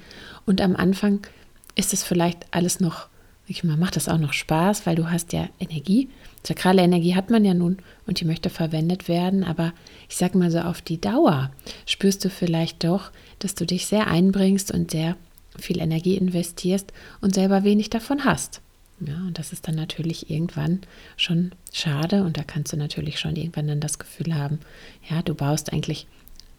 Und 0.47 0.61
am 0.61 0.77
Anfang 0.77 1.27
ist 1.75 1.92
es 1.92 2.03
vielleicht 2.03 2.47
alles 2.53 2.81
noch 2.81 3.09
ich 3.49 3.62
mal, 3.62 3.77
macht 3.77 3.97
das 3.97 4.09
auch 4.09 4.19
noch 4.19 4.33
Spaß, 4.33 4.87
weil 4.87 4.97
du 4.97 5.11
hast 5.11 5.33
ja 5.33 5.49
Energie. 5.61 6.09
Sakrale 6.42 6.83
Energie 6.83 7.14
hat 7.14 7.31
man 7.31 7.45
ja 7.45 7.55
nun 7.55 7.79
und 8.07 8.21
die 8.21 8.25
möchte 8.25 8.51
verwendet 8.51 9.09
werden, 9.09 9.45
aber 9.45 9.73
ich 10.09 10.16
sag 10.16 10.35
mal 10.35 10.51
so 10.51 10.59
auf 10.59 10.81
die 10.81 11.01
Dauer 11.01 11.51
spürst 11.87 12.25
du 12.25 12.31
vielleicht 12.31 12.85
doch, 12.85 13.11
dass 13.38 13.55
du 13.55 13.64
dich 13.64 13.87
sehr 13.87 14.09
einbringst 14.09 14.73
und 14.73 14.90
sehr 14.90 15.16
viel 15.59 15.81
Energie 15.81 16.16
investierst 16.16 16.92
und 17.21 17.35
selber 17.35 17.64
wenig 17.64 17.88
davon 17.90 18.25
hast. 18.25 18.61
Ja, 19.00 19.16
und 19.16 19.38
das 19.38 19.52
ist 19.52 19.68
dann 19.68 19.74
natürlich 19.74 20.30
irgendwann 20.30 20.80
schon 21.16 21.52
schade 21.72 22.24
und 22.24 22.38
da 22.38 22.44
kannst 22.44 22.72
du 22.72 22.76
natürlich 22.78 23.20
schon 23.20 23.37
irgendwann 23.37 23.68
dann 23.68 23.80
das 23.80 23.98
Gefühl 23.98 24.35
haben, 24.35 24.61
ja, 25.09 25.20
du 25.20 25.35
baust 25.35 25.72
eigentlich 25.72 26.06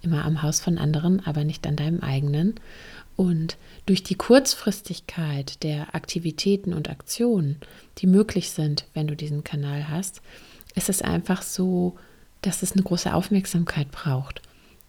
immer 0.03 0.23
am 0.23 0.43
Haus 0.43 0.59
von 0.59 0.77
anderen, 0.77 1.25
aber 1.25 1.43
nicht 1.43 1.65
an 1.65 1.75
deinem 1.75 2.01
eigenen. 2.01 2.55
Und 3.15 3.57
durch 3.87 4.03
die 4.03 4.15
Kurzfristigkeit 4.15 5.63
der 5.63 5.95
Aktivitäten 5.95 6.73
und 6.73 6.89
Aktionen, 6.89 7.57
die 7.97 8.07
möglich 8.07 8.51
sind, 8.51 8.85
wenn 8.93 9.07
du 9.07 9.15
diesen 9.15 9.43
Kanal 9.43 9.89
hast, 9.89 10.21
ist 10.75 10.89
es 10.89 11.01
einfach 11.01 11.41
so, 11.41 11.97
dass 12.43 12.61
es 12.61 12.73
eine 12.73 12.83
große 12.83 13.13
Aufmerksamkeit 13.13 13.91
braucht. 13.91 14.41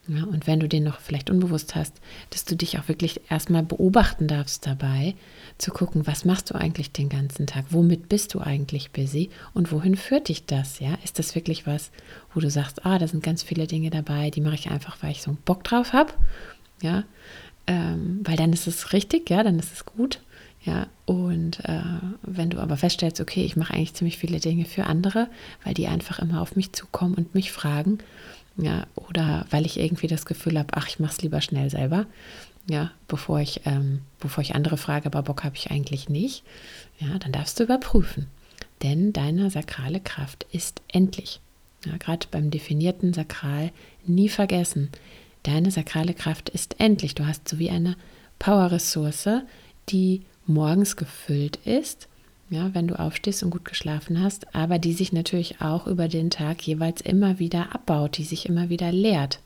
Ja, 0.09 0.25
und 0.25 0.47
wenn 0.47 0.59
du 0.59 0.68
den 0.68 0.85
noch 0.85 1.01
vielleicht 1.01 1.29
unbewusst 1.29 1.75
hast, 1.75 2.01
dass 2.31 2.47
du 2.47 2.57
dich 2.57 2.79
auch 2.79 2.88
wirklich 2.88 3.21
erstmal 3.31 3.62
beobachten 3.62 4.27
darfst 4.27 4.66
dabei, 4.66 5.14
zu 5.59 5.71
gucken, 5.71 6.07
was 6.07 6.25
machst 6.25 6.49
du 6.49 6.55
eigentlich 6.55 6.92
den 6.92 7.11
ganzen 7.11 7.47
Tag? 7.47 7.66
Womit 7.71 8.09
bist 8.09 8.33
du 8.33 8.40
eigentlich 8.40 8.90
busy? 8.90 9.29
Und 9.53 9.71
wohin 9.71 9.97
führt 9.97 10.29
dich 10.29 10.47
das? 10.47 10.81
Ja, 10.81 10.97
ist 11.05 11.18
das 11.18 11.35
wirklich 11.35 11.66
was, 11.66 11.90
wo 12.33 12.40
du 12.40 12.49
sagst, 12.49 12.87
ah, 12.87 12.99
da 12.99 13.07
sind 13.07 13.23
ganz 13.23 13.42
viele 13.42 13.66
Dinge 13.66 13.90
dabei, 13.90 14.31
die 14.31 14.40
mache 14.40 14.55
ich 14.55 14.71
einfach, 14.71 14.97
weil 15.03 15.11
ich 15.11 15.21
so 15.21 15.31
einen 15.31 15.42
Bock 15.44 15.62
drauf 15.62 15.92
habe? 15.92 16.14
Ja, 16.81 17.05
ähm, 17.66 18.21
weil 18.25 18.37
dann 18.37 18.55
ist 18.55 18.66
es 18.66 18.94
richtig, 18.94 19.29
ja, 19.29 19.42
dann 19.42 19.59
ist 19.59 19.75
es 19.75 19.85
gut. 19.85 20.21
Ja, 20.62 20.87
und 21.07 21.61
äh, 21.64 21.83
wenn 22.23 22.51
du 22.51 22.59
aber 22.59 22.77
feststellst, 22.77 23.21
okay, 23.21 23.44
ich 23.44 23.57
mache 23.57 23.75
eigentlich 23.75 23.94
ziemlich 23.94 24.18
viele 24.18 24.40
Dinge 24.40 24.64
für 24.64 24.85
andere, 24.85 25.29
weil 25.64 25.75
die 25.75 25.87
einfach 25.87 26.18
immer 26.18 26.42
auf 26.42 26.57
mich 26.57 26.73
zukommen 26.73 27.14
und 27.14 27.35
mich 27.35 27.53
fragen, 27.53 27.99
ja, 28.59 28.87
oder 28.97 29.47
weil 29.51 29.64
ich 29.64 29.79
irgendwie 29.79 30.09
das 30.09 30.27
Gefühl 30.27 30.59
habe, 30.59 30.68
ach, 30.73 30.88
ich 30.88 30.99
mache 30.99 31.12
es 31.12 31.23
lieber 31.23 31.40
schnell 31.40 31.71
selber, 31.71 32.07
ja, 32.68 32.90
bevor 33.07 33.40
ich, 33.40 33.62
ähm, 33.64 34.03
bevor 34.21 34.42
ich 34.42 34.55
andere 34.55 34.77
frage, 34.77 35.07
aber 35.07 35.23
Bock 35.23 35.44
habe 35.44 35.57
ich 35.57 35.71
eigentlich 35.71 36.09
nicht, 36.09 36.42
ja, 36.99 37.18
dann 37.18 37.33
darfst 37.33 37.59
du 37.59 37.64
überprüfen. 37.64 38.27
Denn 38.83 39.12
deine 39.12 39.51
sakrale 39.51 40.01
Kraft 40.01 40.47
ist 40.53 40.83
endlich. 40.88 41.40
Ja, 41.87 41.97
Gerade 41.97 42.27
beim 42.31 42.51
definierten 42.51 43.14
Sakral 43.14 43.71
nie 44.07 44.29
vergessen. 44.29 44.90
Deine 45.44 45.71
sakrale 45.71 46.14
Kraft 46.14 46.49
ist 46.49 46.79
endlich. 46.79 47.14
Du 47.14 47.27
hast 47.27 47.49
so 47.49 47.59
wie 47.59 47.71
eine 47.71 47.97
Power-Ressource, 48.38 49.29
die 49.88 50.23
morgens 50.47 50.97
gefüllt 50.97 51.57
ist, 51.64 52.09
ja, 52.50 52.74
wenn 52.74 52.88
du 52.88 52.98
aufstehst 52.98 53.42
und 53.42 53.50
gut 53.50 53.64
geschlafen 53.64 54.22
hast, 54.22 54.54
aber 54.54 54.78
die 54.78 54.92
sich 54.92 55.12
natürlich 55.12 55.61
auch 55.61 55.87
über 55.87 56.08
den 56.08 56.30
Tag 56.30 56.62
jeweils 56.66 57.00
immer 57.00 57.38
wieder 57.38 57.74
abbaut, 57.74 58.16
die 58.16 58.24
sich 58.24 58.48
immer 58.48 58.68
wieder 58.68 58.90
leert. 58.90 59.40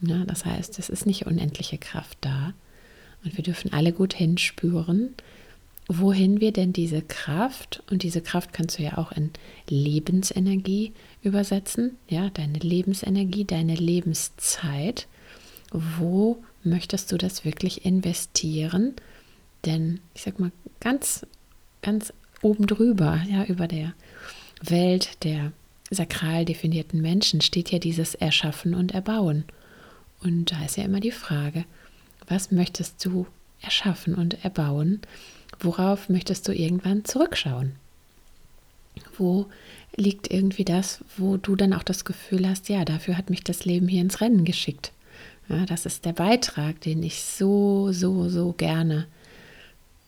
Ja, 0.00 0.24
das 0.26 0.44
heißt, 0.44 0.78
es 0.78 0.88
ist 0.88 1.06
nicht 1.06 1.26
unendliche 1.26 1.78
Kraft 1.78 2.18
da. 2.20 2.52
Und 3.24 3.36
wir 3.36 3.44
dürfen 3.44 3.72
alle 3.72 3.92
gut 3.92 4.12
hinspüren, 4.12 5.14
wohin 5.88 6.40
wir 6.40 6.52
denn 6.52 6.72
diese 6.72 7.00
Kraft, 7.00 7.82
und 7.90 8.02
diese 8.02 8.20
Kraft 8.20 8.52
kannst 8.52 8.78
du 8.78 8.82
ja 8.82 8.98
auch 8.98 9.12
in 9.12 9.30
Lebensenergie 9.68 10.92
übersetzen, 11.22 11.96
ja, 12.08 12.28
deine 12.30 12.58
Lebensenergie, 12.58 13.44
deine 13.44 13.74
Lebenszeit, 13.74 15.06
wo 15.72 16.42
möchtest 16.62 17.12
du 17.12 17.16
das 17.16 17.44
wirklich 17.44 17.84
investieren? 17.84 18.94
Denn 19.64 20.00
ich 20.14 20.22
sag 20.22 20.38
mal, 20.38 20.52
ganz, 20.80 21.24
ganz 21.82 22.12
oben 22.42 22.66
drüber, 22.66 23.20
ja, 23.28 23.44
über 23.44 23.66
der 23.66 23.94
Welt 24.62 25.22
der 25.24 25.52
sakral 25.90 26.44
definierten 26.44 27.00
Menschen 27.00 27.40
steht 27.40 27.70
ja 27.70 27.78
dieses 27.78 28.14
Erschaffen 28.14 28.74
und 28.74 28.92
Erbauen. 28.92 29.44
Und 30.22 30.52
da 30.52 30.64
ist 30.64 30.76
ja 30.76 30.84
immer 30.84 31.00
die 31.00 31.12
Frage, 31.12 31.64
was 32.28 32.50
möchtest 32.50 33.04
du 33.04 33.26
erschaffen 33.60 34.14
und 34.14 34.44
erbauen? 34.44 35.00
Worauf 35.60 36.08
möchtest 36.08 36.48
du 36.48 36.52
irgendwann 36.52 37.04
zurückschauen? 37.04 37.72
Wo 39.16 39.46
liegt 39.94 40.30
irgendwie 40.30 40.64
das, 40.64 41.00
wo 41.16 41.36
du 41.36 41.56
dann 41.56 41.72
auch 41.72 41.82
das 41.82 42.04
Gefühl 42.04 42.48
hast, 42.48 42.68
ja, 42.68 42.84
dafür 42.84 43.16
hat 43.16 43.30
mich 43.30 43.44
das 43.44 43.64
Leben 43.64 43.88
hier 43.88 44.02
ins 44.02 44.20
Rennen 44.20 44.44
geschickt. 44.44 44.92
Ja, 45.48 45.64
das 45.64 45.86
ist 45.86 46.04
der 46.04 46.12
Beitrag, 46.12 46.80
den 46.80 47.02
ich 47.02 47.22
so, 47.22 47.92
so, 47.92 48.28
so 48.28 48.52
gerne 48.52 49.06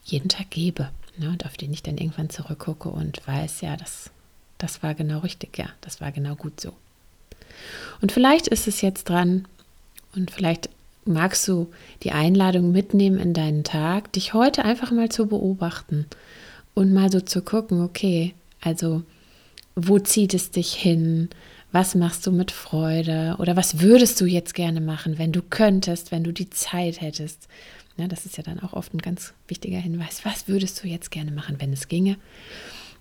jeden 0.04 0.28
Tag 0.28 0.50
gebe 0.50 0.90
ne, 1.18 1.28
und 1.28 1.46
auf 1.46 1.56
den 1.56 1.72
ich 1.72 1.82
dann 1.82 1.98
irgendwann 1.98 2.30
zurückgucke 2.30 2.88
und 2.88 3.26
weiß, 3.26 3.60
ja, 3.60 3.76
das, 3.76 4.10
das 4.58 4.82
war 4.82 4.94
genau 4.94 5.18
richtig, 5.18 5.58
ja, 5.58 5.66
das 5.80 6.00
war 6.00 6.12
genau 6.12 6.34
gut 6.34 6.60
so. 6.60 6.72
Und 8.00 8.12
vielleicht 8.12 8.48
ist 8.48 8.68
es 8.68 8.80
jetzt 8.80 9.08
dran 9.08 9.46
und 10.14 10.30
vielleicht 10.30 10.70
magst 11.04 11.48
du 11.48 11.68
die 12.02 12.12
Einladung 12.12 12.70
mitnehmen 12.70 13.18
in 13.18 13.34
deinen 13.34 13.64
Tag, 13.64 14.12
dich 14.12 14.34
heute 14.34 14.64
einfach 14.64 14.90
mal 14.90 15.08
zu 15.08 15.26
beobachten 15.26 16.06
und 16.74 16.92
mal 16.92 17.10
so 17.10 17.20
zu 17.20 17.42
gucken, 17.42 17.82
okay, 17.82 18.34
also 18.60 19.02
wo 19.74 19.98
zieht 19.98 20.34
es 20.34 20.50
dich 20.50 20.74
hin? 20.74 21.30
Was 21.70 21.94
machst 21.94 22.26
du 22.26 22.32
mit 22.32 22.50
Freude? 22.50 23.36
Oder 23.38 23.56
was 23.56 23.80
würdest 23.80 24.20
du 24.20 24.26
jetzt 24.26 24.54
gerne 24.54 24.80
machen, 24.80 25.18
wenn 25.18 25.32
du 25.32 25.42
könntest, 25.42 26.12
wenn 26.12 26.24
du 26.24 26.32
die 26.32 26.50
Zeit 26.50 27.00
hättest? 27.00 27.48
Ja, 27.98 28.06
das 28.06 28.26
ist 28.26 28.36
ja 28.36 28.44
dann 28.44 28.60
auch 28.60 28.72
oft 28.72 28.94
ein 28.94 28.98
ganz 28.98 29.34
wichtiger 29.48 29.78
Hinweis. 29.78 30.24
Was 30.24 30.46
würdest 30.46 30.82
du 30.82 30.88
jetzt 30.88 31.10
gerne 31.10 31.32
machen, 31.32 31.56
wenn 31.58 31.72
es 31.72 31.88
ginge? 31.88 32.16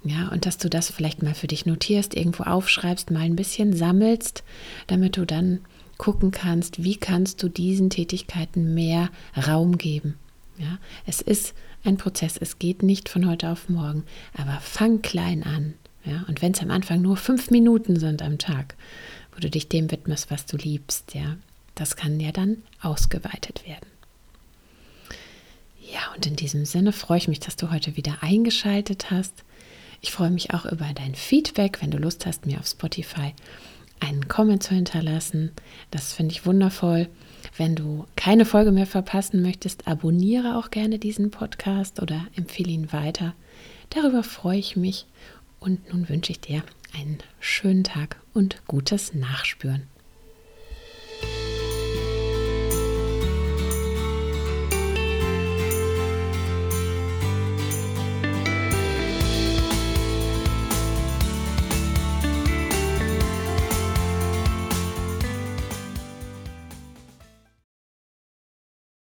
Ja, 0.03 0.29
und 0.29 0.45
dass 0.45 0.57
du 0.57 0.69
das 0.69 0.89
vielleicht 0.89 1.21
mal 1.21 1.36
für 1.36 1.47
dich 1.47 1.65
notierst, 1.65 2.15
irgendwo 2.15 2.43
aufschreibst, 2.43 3.12
mal 3.12 3.21
ein 3.21 3.36
bisschen 3.36 3.73
sammelst, 3.73 4.43
damit 4.88 5.17
du 5.17 5.25
dann 5.25 5.60
gucken 5.97 6.31
kannst, 6.31 6.83
wie 6.83 6.97
kannst 6.97 7.41
du 7.41 7.49
diesen 7.49 7.89
Tätigkeiten 7.89 8.73
mehr 8.73 9.10
Raum 9.36 9.77
geben. 9.77 10.17
Ja, 10.57 10.79
es 11.05 11.21
ist 11.21 11.53
ein 11.83 11.97
Prozess, 11.97 12.38
es 12.38 12.57
geht 12.57 12.83
nicht 12.83 13.10
von 13.10 13.27
heute 13.27 13.49
auf 13.49 13.69
morgen, 13.69 14.03
aber 14.36 14.60
fang 14.62 15.01
klein 15.01 15.43
an. 15.43 15.73
Ja, 16.03 16.25
und 16.27 16.41
wenn 16.41 16.53
es 16.53 16.62
am 16.62 16.71
Anfang 16.71 17.01
nur 17.01 17.17
fünf 17.17 17.51
Minuten 17.51 17.99
sind 17.99 18.21
am 18.21 18.38
Tag, 18.38 18.75
wo 19.33 19.39
du 19.39 19.49
dich 19.49 19.67
dem 19.67 19.91
widmest, 19.91 20.31
was 20.31 20.45
du 20.45 20.57
liebst, 20.57 21.13
ja, 21.13 21.38
das 21.75 21.95
kann 21.95 22.19
ja 22.19 22.31
dann 22.31 22.63
ausgeweitet 22.81 23.67
werden. 23.67 23.96
Ja, 25.97 26.13
und 26.15 26.27
in 26.27 26.36
diesem 26.36 26.65
Sinne 26.65 26.93
freue 26.93 27.17
ich 27.17 27.27
mich, 27.27 27.39
dass 27.39 27.55
du 27.55 27.71
heute 27.71 27.97
wieder 27.97 28.17
eingeschaltet 28.21 29.10
hast. 29.10 29.43
Ich 29.99 30.12
freue 30.12 30.29
mich 30.29 30.53
auch 30.53 30.65
über 30.65 30.86
dein 30.93 31.15
Feedback, 31.15 31.81
wenn 31.81 31.89
du 31.89 31.97
Lust 31.97 32.27
hast, 32.27 32.45
mir 32.45 32.60
auf 32.60 32.67
Spotify 32.67 33.33
einen 33.99 34.27
Comment 34.27 34.62
zu 34.62 34.75
hinterlassen. 34.75 35.53
Das 35.89 36.13
finde 36.13 36.33
ich 36.33 36.45
wundervoll. 36.45 37.10
Wenn 37.57 37.75
du 37.75 38.05
keine 38.15 38.45
Folge 38.45 38.71
mehr 38.71 38.86
verpassen 38.86 39.41
möchtest, 39.41 39.88
abonniere 39.88 40.57
auch 40.57 40.69
gerne 40.69 40.99
diesen 40.99 41.31
Podcast 41.31 41.99
oder 41.99 42.27
empfehle 42.36 42.69
ihn 42.69 42.93
weiter. 42.93 43.33
Darüber 43.89 44.21
freue 44.21 44.60
ich 44.60 44.75
mich 44.75 45.07
und 45.60 45.91
nun 45.91 46.07
wünsche 46.10 46.31
ich 46.31 46.39
dir 46.39 46.62
einen 46.93 47.17
schönen 47.39 47.83
Tag 47.83 48.17
und 48.36 48.62
gutes 48.67 49.15
Nachspüren. 49.15 49.88